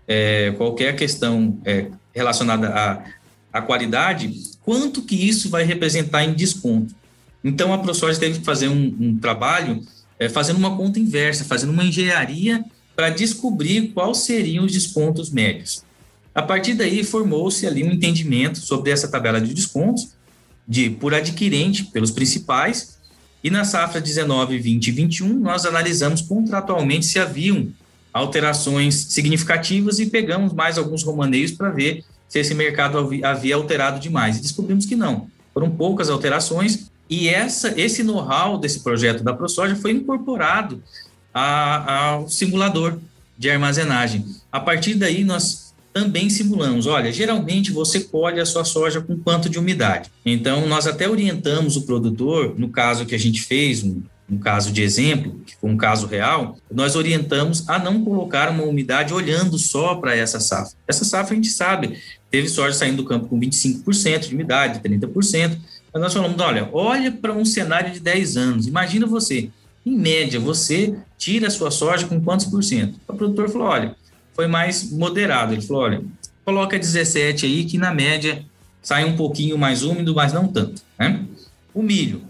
[0.06, 3.04] é, qualquer questão é, relacionada à,
[3.50, 6.94] à qualidade, quanto que isso vai representar em desconto.
[7.42, 9.80] Então, a ProSoja teve que fazer um, um trabalho
[10.18, 12.62] é, fazendo uma conta inversa, fazendo uma engenharia
[12.94, 15.84] para descobrir quais seriam os descontos médios.
[16.34, 20.10] A partir daí, formou-se ali um entendimento sobre essa tabela de descontos,
[20.66, 22.98] de por adquirente, pelos principais,
[23.42, 27.68] e na safra 19, 20 e 21, nós analisamos contratualmente se haviam
[28.12, 34.38] alterações significativas e pegamos mais alguns romaneios para ver se esse mercado havia alterado demais.
[34.38, 35.28] E descobrimos que não.
[35.52, 40.82] Foram poucas alterações e essa, esse know-how desse projeto da ProSoja foi incorporado
[41.34, 42.98] a, ao simulador
[43.36, 44.24] de armazenagem.
[44.50, 46.86] A partir daí, nós também simulamos.
[46.86, 50.10] Olha, geralmente você colhe a sua soja com quanto de umidade.
[50.24, 54.72] Então, nós até orientamos o produtor, no caso que a gente fez, um, um caso
[54.72, 59.58] de exemplo, que foi um caso real, nós orientamos a não colocar uma umidade olhando
[59.58, 60.72] só para essa safra.
[60.88, 61.98] Essa safra a gente sabe,
[62.30, 65.58] teve soja saindo do campo com 25% de umidade, 30%,
[65.92, 68.66] mas nós falamos, olha, olha para um cenário de 10 anos.
[68.66, 69.50] Imagina você,
[69.84, 72.98] em média, você tira a sua soja com quantos por cento?
[73.06, 73.94] O produtor falou, olha,
[74.34, 75.52] foi mais moderado.
[75.52, 76.02] Ele falou, olha,
[76.44, 78.44] coloca 17 aí, que na média
[78.82, 80.82] sai um pouquinho mais úmido, mas não tanto.
[80.98, 81.24] Né?
[81.72, 82.22] O milho.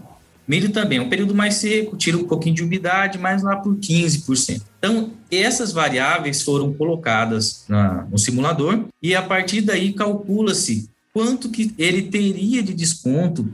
[0.47, 3.75] Milho também é um período mais seco, tira um pouquinho de umidade, mas lá por
[3.75, 4.61] 15%.
[4.77, 11.73] Então, essas variáveis foram colocadas na, no simulador e a partir daí calcula-se quanto que
[11.77, 13.47] ele teria de desconto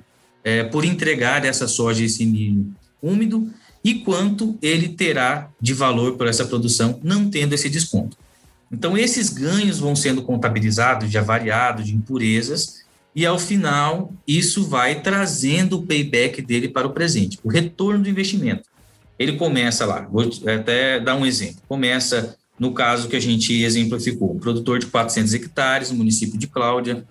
[0.43, 3.49] é, por entregar essa soja esse milho úmido
[3.83, 8.17] e quanto ele terá de valor por essa produção não tendo esse desconto.
[8.71, 15.01] Então, esses ganhos vão sendo contabilizados de avariado, de impurezas, e ao final isso vai
[15.01, 18.69] trazendo o payback dele para o presente, o retorno do investimento.
[19.17, 21.61] Ele começa lá, vou até dar um exemplo.
[21.67, 26.45] Começa no caso que a gente exemplificou, um produtor de 400 hectares no município de
[26.45, 27.05] Cláudia,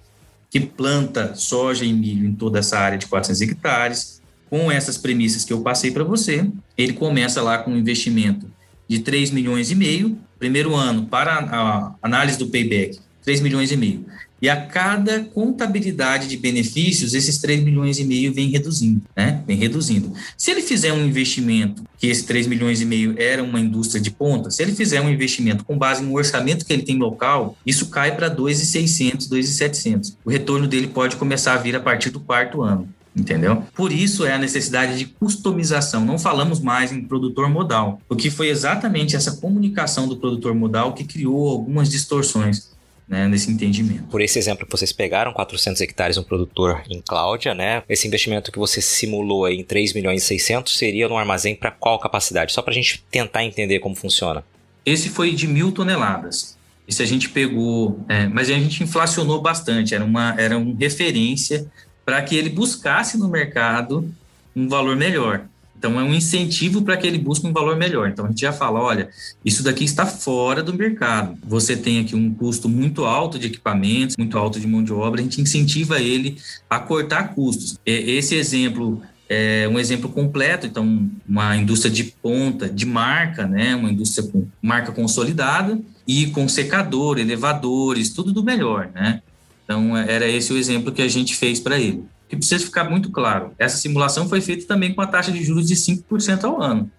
[0.51, 5.45] que planta soja e milho em toda essa área de 400 hectares, com essas premissas
[5.45, 8.51] que eu passei para você, ele começa lá com um investimento
[8.87, 13.77] de 3 milhões e meio, primeiro ano, para a análise do payback, 3 milhões e
[13.77, 14.07] meio.
[14.41, 19.43] E a cada contabilidade de benefícios, esses 3 milhões e meio vem reduzindo, né?
[19.45, 20.13] Vem reduzindo.
[20.37, 24.13] Se ele fizer um investimento, que esse 3 milhões e meio era uma indústria de
[24.13, 27.89] ponta, se ele fizer um investimento com base no orçamento que ele tem local, isso
[27.89, 30.17] cai para 2,600, 2,700.
[30.25, 33.65] O retorno dele pode começar a vir a partir do quarto ano entendeu?
[33.75, 36.05] Por isso é a necessidade de customização.
[36.05, 41.05] Não falamos mais em produtor modal, porque foi exatamente essa comunicação do produtor modal que
[41.05, 42.71] criou algumas distorções
[43.09, 44.05] né, nesse entendimento.
[44.05, 47.83] Por esse exemplo que vocês pegaram, 400 hectares um produtor em Cláudia, né?
[47.89, 51.99] Esse investimento que você simulou em 3 milhões e 600 seria no armazém para qual
[51.99, 52.53] capacidade?
[52.53, 54.45] Só para a gente tentar entender como funciona.
[54.85, 56.57] Esse foi de mil toneladas.
[56.87, 61.71] Esse a gente pegou, é, mas a gente inflacionou bastante, era uma, era uma referência
[62.09, 64.11] para que ele buscasse no mercado
[64.57, 65.43] um valor melhor.
[65.77, 68.09] Então, é um incentivo para que ele busque um valor melhor.
[68.09, 69.11] Então, a gente já fala: olha,
[69.45, 71.37] isso daqui está fora do mercado.
[71.47, 75.21] Você tem aqui um custo muito alto de equipamentos, muito alto de mão de obra,
[75.21, 76.39] a gente incentiva ele
[76.71, 77.79] a cortar custos.
[77.85, 83.77] Esse exemplo é um exemplo completo, então, uma indústria de ponta, de marca, né?
[83.77, 88.89] uma indústria com marca consolidada e com secador, elevadores, tudo do melhor.
[88.95, 89.21] Né?
[89.69, 93.11] Então, era esse o exemplo que a gente fez para ele que precisa ficar muito
[93.11, 93.53] claro.
[93.59, 96.91] Essa simulação foi feita também com a taxa de juros de 5% ao ano.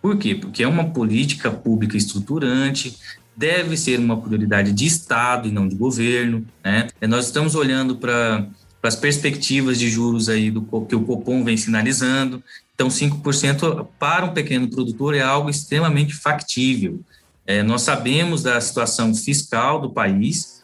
[0.00, 0.34] Por quê?
[0.34, 2.96] Porque é uma política pública estruturante,
[3.36, 6.46] deve ser uma prioridade de Estado e não de governo.
[6.64, 6.88] Né?
[7.08, 8.46] Nós estamos olhando para
[8.82, 12.42] as perspectivas de juros aí do que o Copom vem sinalizando.
[12.74, 17.00] Então, 5% para um pequeno produtor é algo extremamente factível.
[17.44, 20.61] É, nós sabemos da situação fiscal do país,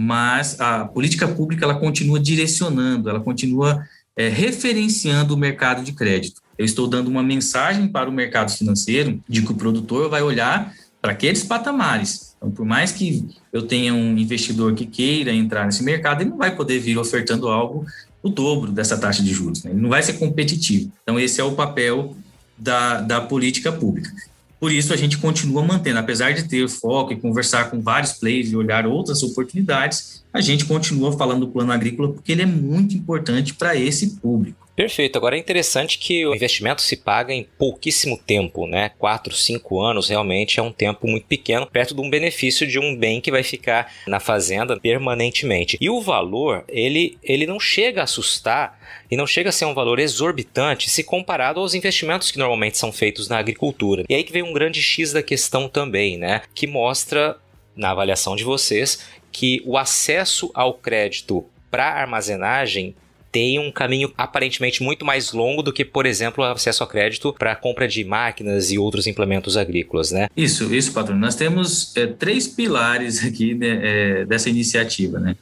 [0.00, 3.84] mas a política pública ela continua direcionando, ela continua
[4.16, 6.40] é, referenciando o mercado de crédito.
[6.56, 10.72] Eu estou dando uma mensagem para o mercado financeiro de que o produtor vai olhar
[11.02, 12.36] para aqueles patamares.
[12.36, 16.38] Então, por mais que eu tenha um investidor que queira entrar nesse mercado, ele não
[16.38, 17.84] vai poder vir ofertando algo
[18.22, 19.64] o dobro dessa taxa de juros.
[19.64, 19.72] Né?
[19.72, 20.92] Ele não vai ser competitivo.
[21.02, 22.16] Então, esse é o papel
[22.56, 24.10] da, da política pública.
[24.60, 28.50] Por isso, a gente continua mantendo, apesar de ter foco e conversar com vários players
[28.50, 32.96] e olhar outras oportunidades, a gente continua falando do plano agrícola porque ele é muito
[32.96, 34.67] importante para esse público.
[34.78, 35.18] Perfeito.
[35.18, 38.92] Agora é interessante que o investimento se paga em pouquíssimo tempo, né?
[38.96, 42.94] Quatro, cinco anos realmente é um tempo muito pequeno, perto de um benefício de um
[42.94, 45.76] bem que vai ficar na fazenda permanentemente.
[45.80, 48.78] E o valor, ele, ele não chega a assustar
[49.10, 52.92] e não chega a ser um valor exorbitante se comparado aos investimentos que normalmente são
[52.92, 54.04] feitos na agricultura.
[54.08, 56.42] E aí que vem um grande X da questão também, né?
[56.54, 57.36] Que mostra,
[57.74, 59.00] na avaliação de vocês,
[59.32, 62.94] que o acesso ao crédito para armazenagem
[63.30, 67.54] tem um caminho aparentemente muito mais longo do que, por exemplo, acesso a crédito para
[67.54, 70.28] compra de máquinas e outros implementos agrícolas, né?
[70.36, 71.16] Isso, isso, patrão.
[71.16, 75.36] Nós temos é, três pilares aqui né, é, dessa iniciativa, né?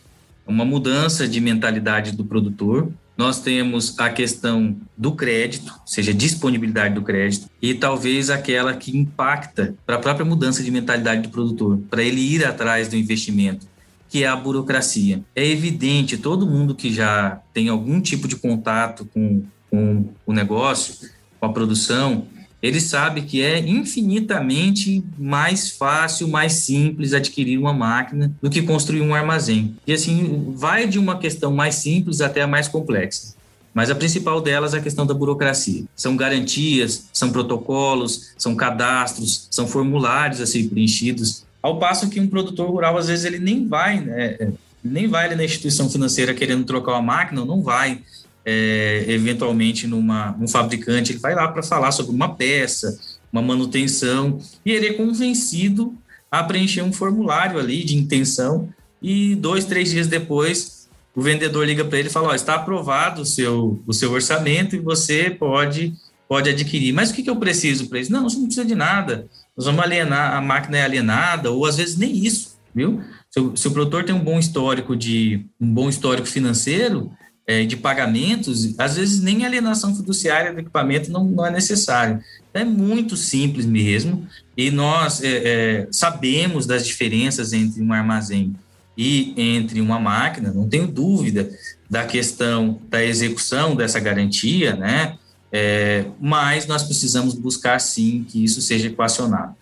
[0.47, 6.95] Uma mudança de mentalidade do produtor, nós temos a questão do crédito, ou seja, disponibilidade
[6.95, 11.81] do crédito, e talvez aquela que impacta para a própria mudança de mentalidade do produtor,
[11.91, 13.67] para ele ir atrás do investimento
[14.09, 15.23] que é a burocracia.
[15.35, 21.11] É evidente, todo mundo que já tem algum tipo de contato com, com o negócio,
[21.39, 22.27] com a produção,
[22.63, 29.03] ele sabe que é infinitamente mais fácil, mais simples adquirir uma máquina do que construir
[29.03, 29.77] um armazém.
[29.87, 33.37] E assim, vai de uma questão mais simples até a mais complexa.
[33.73, 35.85] Mas a principal delas é a questão da burocracia.
[35.95, 42.29] São garantias, são protocolos, são cadastros, são formulários a serem preenchidos ao passo que um
[42.29, 44.53] produtor rural, às vezes, ele nem vai, né,
[44.85, 48.03] nem vai na instituição financeira querendo trocar uma máquina, não vai
[48.45, 52.97] é, eventualmente numa, num fabricante, ele vai lá para falar sobre uma peça,
[53.33, 55.93] uma manutenção, e ele é convencido
[56.31, 58.69] a preencher um formulário ali de intenção,
[59.03, 63.27] e dois, três dias depois, o vendedor liga para ele e fala: está aprovado o
[63.27, 65.95] seu, o seu orçamento e você pode,
[66.29, 66.93] pode adquirir.
[66.93, 68.13] Mas o que, que eu preciso para isso?
[68.13, 69.27] Não, você não precisa de nada
[69.57, 73.01] nós vamos alienar, a máquina é alienada, ou às vezes nem isso, viu?
[73.31, 77.11] Se o, se o produtor tem um bom histórico de um bom histórico financeiro,
[77.47, 82.21] é, de pagamentos, às vezes nem alienação fiduciária do equipamento não, não é necessário.
[82.53, 88.55] É muito simples mesmo, e nós é, é, sabemos das diferenças entre um armazém
[88.97, 91.51] e entre uma máquina, não tenho dúvida
[91.89, 95.17] da questão da execução dessa garantia, né?
[95.53, 99.55] É, mas nós precisamos buscar sim que isso seja equacionado.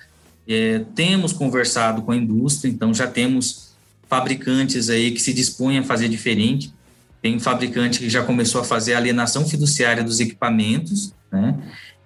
[0.47, 3.73] É, temos conversado com a indústria, então já temos
[4.09, 6.73] fabricantes aí que se dispõem a fazer diferente.
[7.23, 11.57] Tem fabricante que já começou a fazer alienação fiduciária dos equipamentos, né?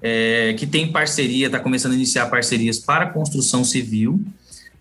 [0.01, 4.25] É, que tem parceria, está começando a iniciar parcerias para construção civil,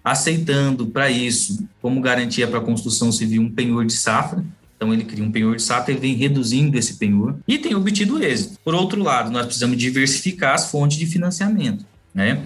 [0.03, 4.45] aceitando para isso, como garantia para a construção civil, um penhor de safra,
[4.77, 8.23] então ele cria um penhor de SATA e vem reduzindo esse penhor e tem obtido
[8.23, 8.59] êxito.
[8.63, 12.43] Por outro lado, nós precisamos diversificar as fontes de financiamento, né?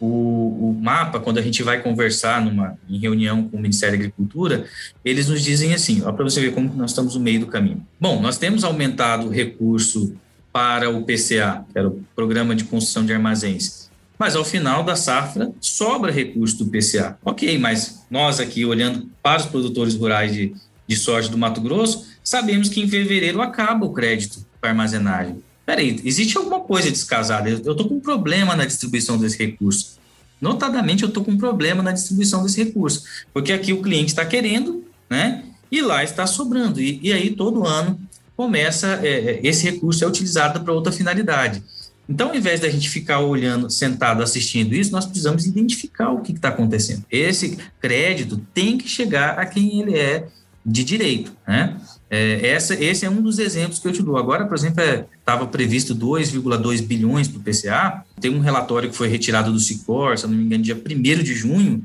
[0.00, 4.04] O, o, mapa, quando a gente vai conversar numa, em reunião com o Ministério da
[4.04, 4.66] Agricultura,
[5.04, 7.86] eles nos dizem assim, ó, para você ver como nós estamos no meio do caminho.
[8.00, 10.14] Bom, nós temos aumentado o recurso
[10.52, 14.96] para o PCA, que era o Programa de Construção de Armazéns, mas ao final da
[14.96, 17.16] safra sobra recurso do PCA.
[17.24, 20.54] Ok, mas nós aqui, olhando para os produtores rurais de
[20.86, 25.42] de soja do Mato Grosso, sabemos que em fevereiro acaba o crédito para armazenagem.
[25.66, 27.48] Peraí, existe alguma coisa descasada?
[27.48, 29.98] Eu estou com um problema na distribuição desse recurso.
[30.40, 34.26] Notadamente, eu estou com um problema na distribuição desse recurso, porque aqui o cliente está
[34.26, 35.44] querendo, né?
[35.70, 36.80] E lá está sobrando.
[36.80, 37.98] E, e aí, todo ano,
[38.36, 41.62] começa, é, é esse recurso é utilizado para outra finalidade.
[42.06, 46.32] Então, ao invés da gente ficar olhando, sentado, assistindo isso, nós precisamos identificar o que
[46.32, 47.04] está acontecendo.
[47.10, 50.28] Esse crédito tem que chegar a quem ele é
[50.64, 51.76] de direito, né?
[52.08, 54.16] É, essa, esse é um dos exemplos que eu te dou.
[54.16, 54.82] Agora, por exemplo,
[55.18, 58.04] estava é, previsto 2,2 bilhões para o PCA.
[58.20, 61.34] Tem um relatório que foi retirado do SICOR, se não me engano, dia 1 de
[61.34, 61.84] junho,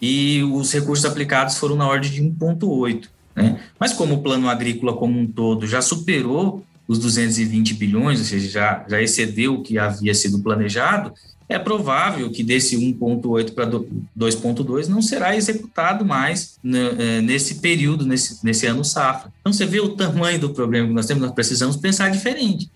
[0.00, 3.08] e os recursos aplicados foram na ordem de 1,8.
[3.34, 3.60] Né?
[3.78, 8.48] Mas como o plano agrícola como um todo já superou os 220 bilhões, ou seja,
[8.48, 11.12] já, já excedeu o que havia sido planejado,
[11.48, 18.04] é provável que desse 1,8 para 2,2 não será executado mais né, é, nesse período,
[18.04, 19.32] nesse, nesse ano safra.
[19.40, 22.68] Então, você vê o tamanho do problema que nós temos, nós precisamos pensar diferente.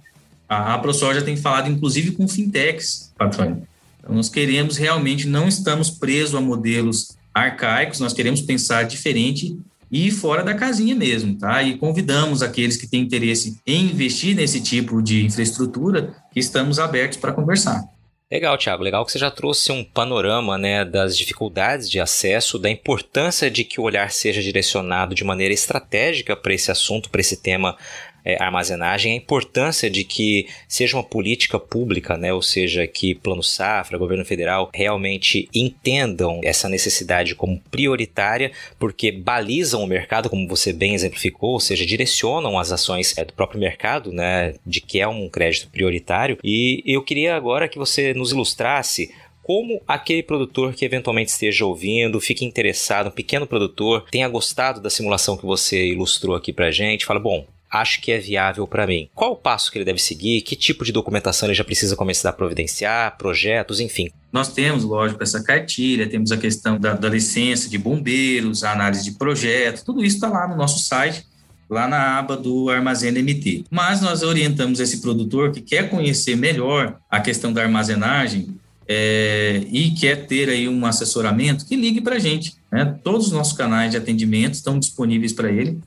[0.48, 3.66] A, a ProSoja tem falado, inclusive, com fintechs, patrônio.
[3.98, 9.58] Então, nós queremos realmente, não estamos presos a modelos arcaicos, nós queremos pensar diferente
[9.90, 11.60] e fora da casinha mesmo, tá?
[11.62, 17.18] E convidamos aqueles que têm interesse em investir nesse tipo de infraestrutura, que estamos abertos
[17.18, 17.84] para conversar.
[18.32, 18.84] Legal, Thiago.
[18.84, 23.64] Legal que você já trouxe um panorama né, das dificuldades de acesso, da importância de
[23.64, 27.76] que o olhar seja direcionado de maneira estratégica para esse assunto, para esse tema
[28.24, 33.42] é, armazenagem, a importância de que seja uma política pública, né, ou seja, que Plano
[33.42, 40.72] Safra, governo federal, realmente entendam essa necessidade como prioritária, porque balizam o mercado, como você
[40.72, 45.08] bem exemplificou, ou seja, direcionam as ações é, do próprio mercado, né, de que é
[45.08, 46.38] um crédito prioritário.
[46.42, 49.10] E eu queria agora que você nos ilustrasse
[49.42, 54.88] como aquele produtor que eventualmente esteja ouvindo, fique interessado, um pequeno produtor, tenha gostado da
[54.88, 59.08] simulação que você ilustrou aqui pra gente, fala, bom, acho que é viável para mim.
[59.14, 60.42] Qual o passo que ele deve seguir?
[60.42, 63.16] Que tipo de documentação ele já precisa começar a providenciar?
[63.16, 64.10] Projetos, enfim.
[64.32, 69.04] Nós temos, lógico, essa cartilha, temos a questão da, da licença de bombeiros, a análise
[69.04, 71.24] de projeto, tudo isso está lá no nosso site,
[71.68, 73.64] lá na aba do Armazém MT.
[73.70, 78.56] Mas nós orientamos esse produtor que quer conhecer melhor a questão da armazenagem
[78.88, 82.54] é, e quer ter aí um assessoramento, que ligue para a gente.
[82.72, 82.98] Né?
[83.04, 85.78] Todos os nossos canais de atendimento estão disponíveis para ele.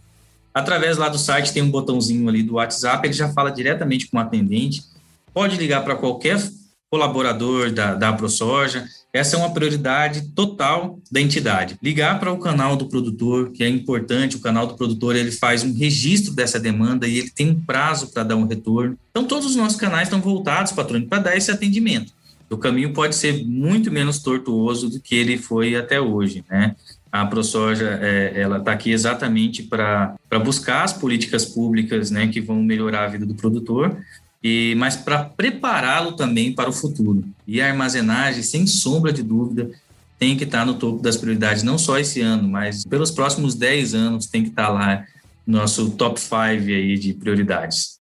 [0.53, 4.17] Através lá do site tem um botãozinho ali do WhatsApp, ele já fala diretamente com
[4.17, 4.83] o atendente.
[5.33, 6.37] Pode ligar para qualquer
[6.91, 8.85] colaborador da, da ProSoja.
[9.11, 11.75] Essa é uma prioridade total da entidade.
[11.81, 15.63] Ligar para o canal do produtor, que é importante, o canal do produtor ele faz
[15.63, 18.95] um registro dessa demanda e ele tem um prazo para dar um retorno.
[19.09, 22.13] Então, todos os nossos canais estão voltados, patrônio, para dar esse atendimento.
[22.47, 26.75] O caminho pode ser muito menos tortuoso do que ele foi até hoje, né?
[27.13, 32.63] A ProSoja, é, ela está aqui exatamente para buscar as políticas públicas né, que vão
[32.63, 33.95] melhorar a vida do produtor,
[34.43, 37.23] e, mas para prepará-lo também para o futuro.
[37.45, 39.69] E a armazenagem, sem sombra de dúvida,
[40.17, 43.53] tem que estar tá no topo das prioridades, não só esse ano, mas pelos próximos
[43.53, 45.05] 10 anos tem que estar tá lá
[45.45, 47.99] no nosso top 5 aí de prioridades.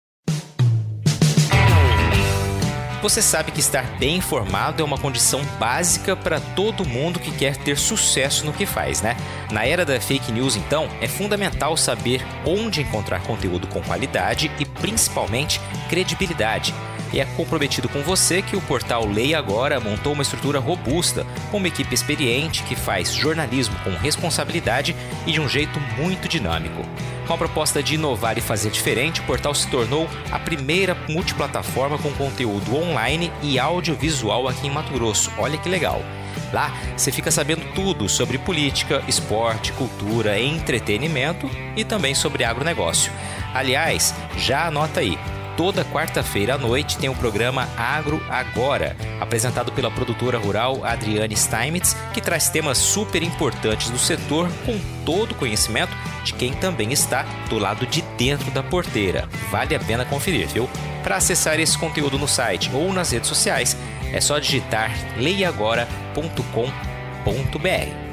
[3.07, 7.57] Você sabe que estar bem informado é uma condição básica para todo mundo que quer
[7.57, 9.17] ter sucesso no que faz, né?
[9.49, 14.65] Na era da fake news, então, é fundamental saber onde encontrar conteúdo com qualidade e
[14.65, 16.75] principalmente credibilidade.
[17.13, 21.59] E é comprometido com você que o portal Leia Agora montou uma estrutura robusta, com
[21.59, 24.95] uma equipe experiente que faz jornalismo com responsabilidade
[25.27, 26.85] e de um jeito muito dinâmico.
[27.27, 31.99] Com a proposta de inovar e fazer diferente, o portal se tornou a primeira multiplataforma
[31.99, 35.33] com conteúdo online e audiovisual aqui em Mato Grosso.
[35.37, 36.03] Olha que legal!
[36.53, 43.13] Lá você fica sabendo tudo sobre política, esporte, cultura, entretenimento e também sobre agronegócio.
[43.53, 45.19] Aliás, já anota aí
[45.57, 51.97] toda quarta-feira à noite tem o programa Agro Agora, apresentado pela produtora rural Adriane Steinmetz,
[52.13, 55.93] que traz temas super importantes do setor com todo o conhecimento
[56.25, 59.29] de quem também está do lado de dentro da porteira.
[59.51, 60.69] Vale a pena conferir, viu?
[61.03, 63.77] Para acessar esse conteúdo no site ou nas redes sociais,
[64.13, 68.06] é só digitar leiagora.com.br.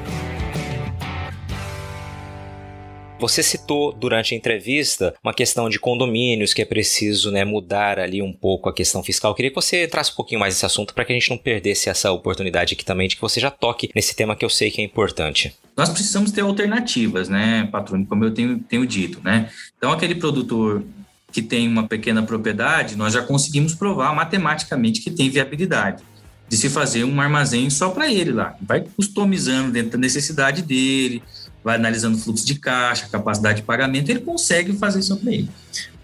[3.24, 8.20] Você citou durante a entrevista uma questão de condomínios que é preciso né, mudar ali
[8.20, 9.30] um pouco a questão fiscal.
[9.30, 11.38] Eu queria que você entrasse um pouquinho mais nesse assunto para que a gente não
[11.38, 14.70] perdesse essa oportunidade aqui também de que você já toque nesse tema que eu sei
[14.70, 15.56] que é importante.
[15.74, 19.48] Nós precisamos ter alternativas, né, patrônio, como eu tenho, tenho dito, né?
[19.78, 20.84] Então, aquele produtor
[21.32, 26.02] que tem uma pequena propriedade, nós já conseguimos provar matematicamente que tem viabilidade
[26.46, 28.54] de se fazer um armazém só para ele lá.
[28.60, 31.22] Vai customizando dentro da necessidade dele,
[31.64, 35.48] vai analisando o fluxo de caixa, capacidade de pagamento, ele consegue fazer isso ele.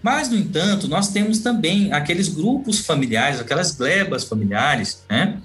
[0.01, 5.37] Mas, no entanto, nós temos também aqueles grupos familiares, aquelas glebas familiares, né?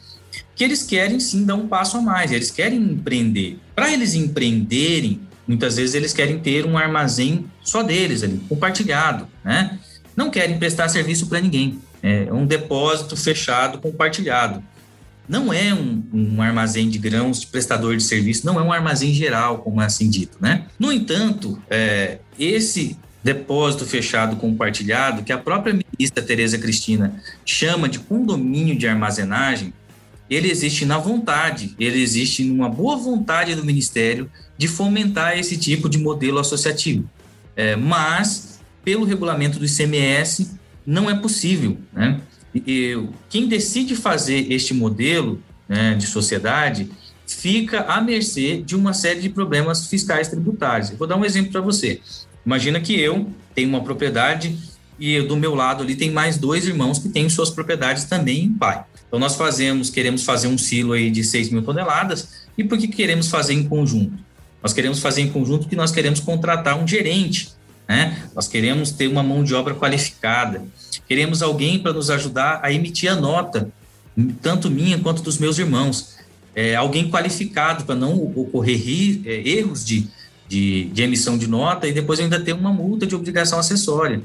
[0.54, 3.58] Que eles querem sim dar um passo a mais, eles querem empreender.
[3.74, 9.78] Para eles empreenderem, muitas vezes eles querem ter um armazém só deles ali, compartilhado, né?
[10.16, 11.78] Não querem prestar serviço para ninguém.
[12.02, 14.64] É um depósito fechado, compartilhado
[15.28, 19.58] não é um, um, armazém de grãos prestador de serviço, não é um armazém geral,
[19.58, 20.66] como é assim dito, né?
[20.78, 27.98] No entanto, é, esse depósito fechado compartilhado, que a própria ministra Tereza Cristina chama de
[27.98, 29.72] condomínio de armazenagem,
[30.30, 35.88] ele existe na vontade, ele existe numa boa vontade do Ministério de fomentar esse tipo
[35.88, 37.08] de modelo associativo.
[37.56, 40.52] É, mas, pelo regulamento do ICMS,
[40.86, 42.20] não é possível, né?
[43.28, 46.88] Quem decide fazer este modelo né, de sociedade
[47.26, 50.90] fica à mercê de uma série de problemas fiscais tributários.
[50.90, 52.00] Eu vou dar um exemplo para você.
[52.44, 54.57] Imagina que eu tenho uma propriedade
[54.98, 58.52] e do meu lado ali tem mais dois irmãos que têm suas propriedades também em
[58.52, 58.84] pai.
[59.07, 62.88] Então nós fazemos, queremos fazer um silo aí de 6 mil toneladas e por que
[62.88, 64.14] queremos fazer em conjunto?
[64.62, 67.50] Nós queremos fazer em conjunto porque nós queremos contratar um gerente,
[67.89, 68.28] né?
[68.34, 70.62] Nós queremos ter uma mão de obra qualificada,
[71.07, 73.70] Queremos alguém para nos ajudar a emitir a nota
[74.41, 76.16] tanto minha quanto dos meus irmãos.
[76.55, 80.09] É, alguém qualificado para não ocorrer é, erros de,
[80.49, 84.22] de, de, emissão de nota e depois ainda ter uma multa de obrigação acessória.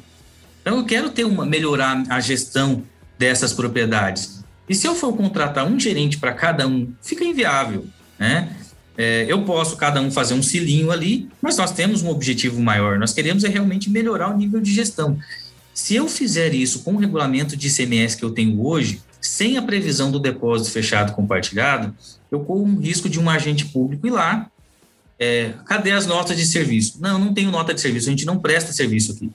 [0.61, 2.83] Então, eu quero ter uma melhorar a gestão
[3.19, 4.41] dessas propriedades.
[4.69, 7.85] E se eu for contratar um gerente para cada um, fica inviável,
[8.17, 8.55] né?
[8.97, 12.99] É, eu posso cada um fazer um cilinho ali, mas nós temos um objetivo maior.
[12.99, 15.17] Nós queremos é realmente melhorar o nível de gestão.
[15.73, 19.61] Se eu fizer isso com o regulamento de ICMS que eu tenho hoje, sem a
[19.61, 21.95] previsão do depósito fechado compartilhado,
[22.29, 24.49] eu corro um risco de um agente público ir lá.
[25.17, 26.97] É, cadê as notas de serviço?
[26.99, 29.31] Não, não tenho nota de serviço, a gente não presta serviço aqui.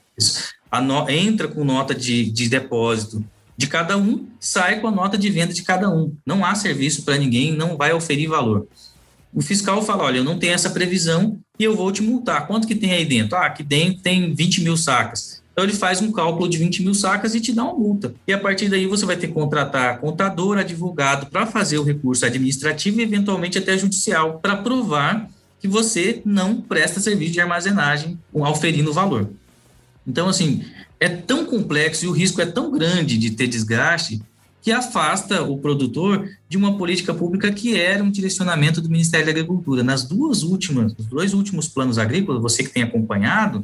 [0.83, 3.23] No, entra com nota de, de depósito
[3.55, 6.13] de cada um, sai com a nota de venda de cada um.
[6.25, 8.67] Não há serviço para ninguém, não vai oferir valor
[9.33, 12.47] o fiscal fala, olha, eu não tenho essa previsão e eu vou te multar.
[12.47, 13.35] Quanto que tem aí dentro?
[13.37, 15.41] Ah, aqui dentro tem 20 mil sacas.
[15.51, 18.13] Então ele faz um cálculo de 20 mil sacas e te dá uma multa.
[18.27, 22.25] E a partir daí você vai ter que contratar contador, advogado para fazer o recurso
[22.25, 25.27] administrativo e eventualmente até judicial para provar
[25.59, 29.29] que você não presta serviço de armazenagem auferindo valor.
[30.05, 30.63] Então, assim,
[30.99, 34.21] é tão complexo e o risco é tão grande de ter desgaste
[34.67, 39.31] que afasta o produtor de uma política pública que era um direcionamento do Ministério da
[39.31, 39.81] Agricultura.
[39.81, 43.63] Nas duas últimas, nos dois últimos planos agrícolas, você que tem acompanhado,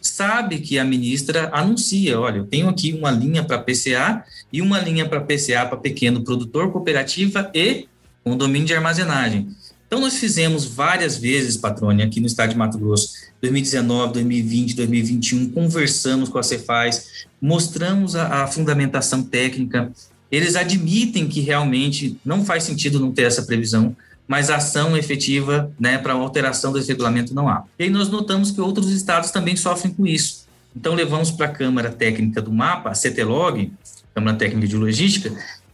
[0.00, 4.80] sabe que a ministra anuncia, olha, eu tenho aqui uma linha para PCA e uma
[4.80, 7.86] linha para PCA para pequeno produtor, cooperativa e
[8.24, 9.54] condomínio de armazenagem.
[9.86, 13.10] Então, nós fizemos várias vezes, Patrônia, aqui no estado de Mato Grosso,
[13.42, 19.92] 2019, 2020, 2021, conversamos com a Cefaz, mostramos a, a fundamentação técnica,
[20.32, 23.94] eles admitem que realmente não faz sentido não ter essa previsão,
[24.26, 27.64] mas ação efetiva né, para alteração desse regulamento não há.
[27.78, 30.46] E aí nós notamos que outros estados também sofrem com isso.
[30.74, 33.70] Então levamos para a Câmara Técnica do Mapa, a CETELOG,
[34.14, 35.30] Câmara Técnica de Logística,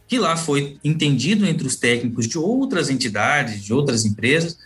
[0.09, 4.57] que lá foi entendido entre os técnicos de outras entidades, de outras empresas,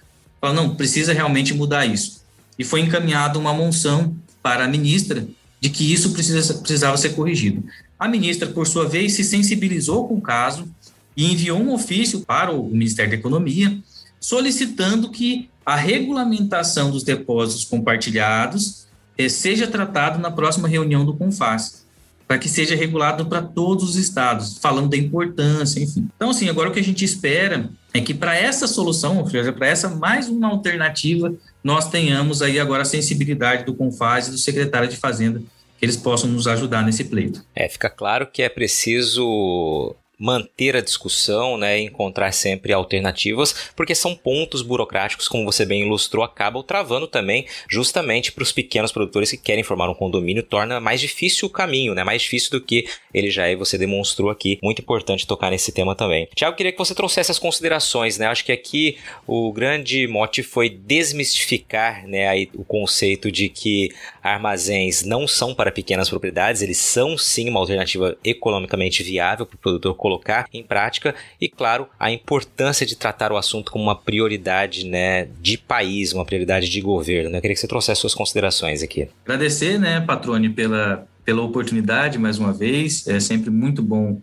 [0.41, 2.23] falou, não, precisa realmente mudar isso.
[2.57, 5.27] E foi encaminhada uma moção para a ministra
[5.61, 7.63] de que isso precisa, precisava ser corrigido.
[8.03, 10.67] A ministra, por sua vez, se sensibilizou com o caso
[11.15, 13.79] e enviou um ofício para o Ministério da Economia
[14.19, 18.87] solicitando que a regulamentação dos depósitos compartilhados
[19.17, 21.85] eh, seja tratado na próxima reunião do CONFAS,
[22.27, 26.09] para que seja regulado para todos os estados, falando da importância, enfim.
[26.13, 29.53] Então, assim, agora o que a gente espera é que para essa solução, ou seja,
[29.53, 31.33] para essa mais uma alternativa,
[31.63, 35.41] nós tenhamos aí agora a sensibilidade do CONFAS e do secretário de Fazenda
[35.83, 37.43] eles possam nos ajudar nesse pleito.
[37.53, 39.93] É, fica claro que é preciso
[40.23, 46.23] manter a discussão, né, encontrar sempre alternativas, porque são pontos burocráticos, como você bem ilustrou,
[46.23, 51.01] acabam travando também, justamente para os pequenos produtores que querem formar um condomínio, torna mais
[51.01, 54.57] difícil o caminho, né, mais difícil do que ele já é, você demonstrou aqui.
[54.63, 56.29] Muito importante tocar nesse tema também.
[56.33, 58.97] Tiago, queria que você trouxesse as considerações, né, acho que aqui
[59.27, 65.69] o grande mote foi desmistificar, né, aí, o conceito de que armazéns não são para
[65.69, 70.63] pequenas propriedades, eles são sim uma alternativa economicamente viável para o produtor colocar colocar em
[70.63, 76.13] prática e, claro, a importância de tratar o assunto como uma prioridade né, de país,
[76.13, 77.29] uma prioridade de governo.
[77.29, 77.37] Né?
[77.37, 79.07] Eu queria que você trouxesse suas considerações aqui.
[79.25, 83.07] Agradecer, né, Patrone, pela, pela oportunidade mais uma vez.
[83.07, 84.19] É sempre muito bom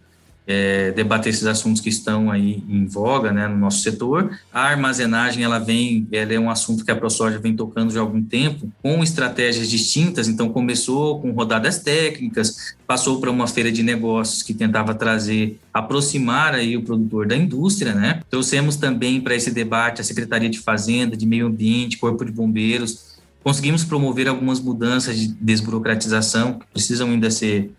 [0.51, 4.36] é, debater esses assuntos que estão aí em voga né, no nosso setor.
[4.53, 8.03] A armazenagem ela vem, ela é um assunto que a ProSoja vem tocando já há
[8.03, 10.26] algum tempo, com estratégias distintas.
[10.26, 16.53] Então começou com rodadas técnicas, passou para uma feira de negócios que tentava trazer, aproximar
[16.53, 18.20] aí o produtor da indústria, né?
[18.28, 23.20] Trouxemos também para esse debate a Secretaria de Fazenda, de Meio Ambiente, Corpo de Bombeiros.
[23.44, 27.70] Conseguimos promover algumas mudanças de desburocratização que precisam ainda ser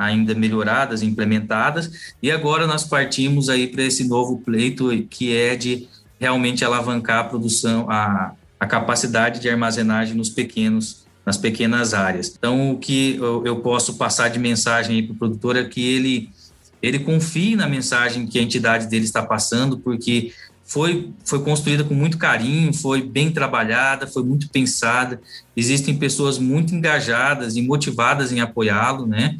[0.00, 5.86] ainda melhoradas, implementadas, e agora nós partimos aí para esse novo pleito que é de
[6.18, 12.34] realmente alavancar a produção, a, a capacidade de armazenagem nos pequenos nas pequenas áreas.
[12.36, 16.30] Então, o que eu, posso passar de mensagem para o produtor é que ele
[16.82, 20.32] ele confie na mensagem que a entidade dele está passando, porque
[20.64, 25.20] foi, foi construída com muito carinho, foi bem trabalhada, foi muito pensada.
[25.54, 29.36] Existem pessoas muito engajadas e motivadas em apoiá-lo, né?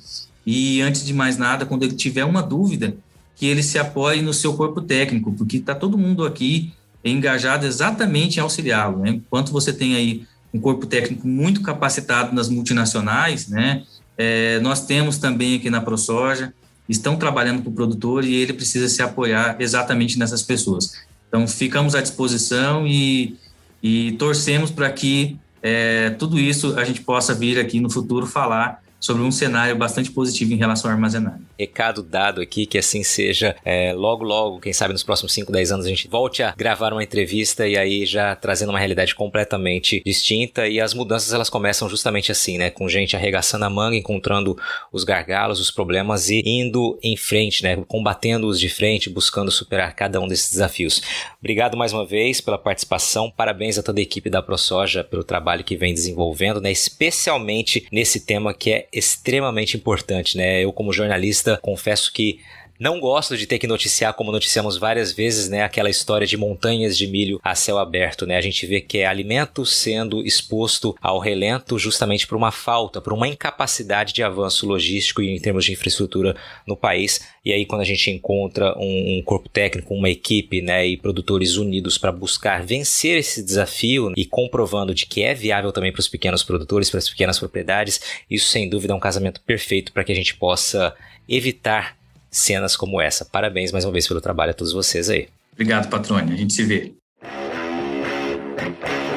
[0.46, 2.96] E antes de mais nada, quando ele tiver uma dúvida,
[3.36, 6.72] que ele se apoie no seu corpo técnico, porque está todo mundo aqui
[7.04, 8.98] engajado exatamente em auxiliá-lo.
[8.98, 9.10] Né?
[9.10, 13.84] Enquanto você tem aí um corpo técnico muito capacitado nas multinacionais, né?
[14.18, 16.52] É, nós temos também aqui na ProSoja,
[16.88, 20.92] estão trabalhando com o produtor e ele precisa se apoiar exatamente nessas pessoas.
[21.28, 23.36] Então, ficamos à disposição e,
[23.82, 28.82] e torcemos para que é, tudo isso a gente possa vir aqui no futuro falar
[29.00, 31.40] sobre um cenário bastante positivo em relação ao armazenagem.
[31.58, 33.56] Recado dado aqui, que assim seja.
[33.64, 36.92] É, logo, logo, quem sabe nos próximos 5, 10 anos a gente volte a gravar
[36.92, 40.68] uma entrevista e aí já trazendo uma realidade completamente distinta.
[40.68, 42.68] E as mudanças elas começam justamente assim, né?
[42.68, 44.56] Com gente arregaçando a manga, encontrando
[44.92, 47.76] os gargalos, os problemas e indo em frente, né?
[47.88, 51.00] Combatendo-os de frente, buscando superar cada um desses desafios.
[51.38, 53.32] Obrigado mais uma vez pela participação.
[53.34, 56.70] Parabéns a toda a equipe da ProSoja pelo trabalho que vem desenvolvendo, né?
[56.70, 60.64] Especialmente nesse tema que é extremamente importante, né?
[60.64, 62.40] Eu, como jornalista, confesso que
[62.80, 66.96] não gosto de ter que noticiar, como noticiamos várias vezes, né, aquela história de montanhas
[66.96, 68.38] de milho a céu aberto, né?
[68.38, 73.12] A gente vê que é alimento sendo exposto ao relento justamente por uma falta, por
[73.12, 76.34] uma incapacidade de avanço logístico e em termos de infraestrutura
[76.66, 77.20] no país.
[77.44, 81.56] E aí quando a gente encontra um, um corpo técnico, uma equipe, né, e produtores
[81.56, 86.08] unidos para buscar vencer esse desafio e comprovando de que é viável também para os
[86.08, 88.00] pequenos produtores, para as pequenas propriedades,
[88.30, 90.94] isso sem dúvida é um casamento perfeito para que a gente possa
[91.28, 91.99] evitar
[92.30, 93.24] cenas como essa.
[93.24, 95.28] Parabéns mais uma vez pelo trabalho a todos vocês aí.
[95.52, 96.32] Obrigado, Patrônio.
[96.32, 96.92] A gente se vê.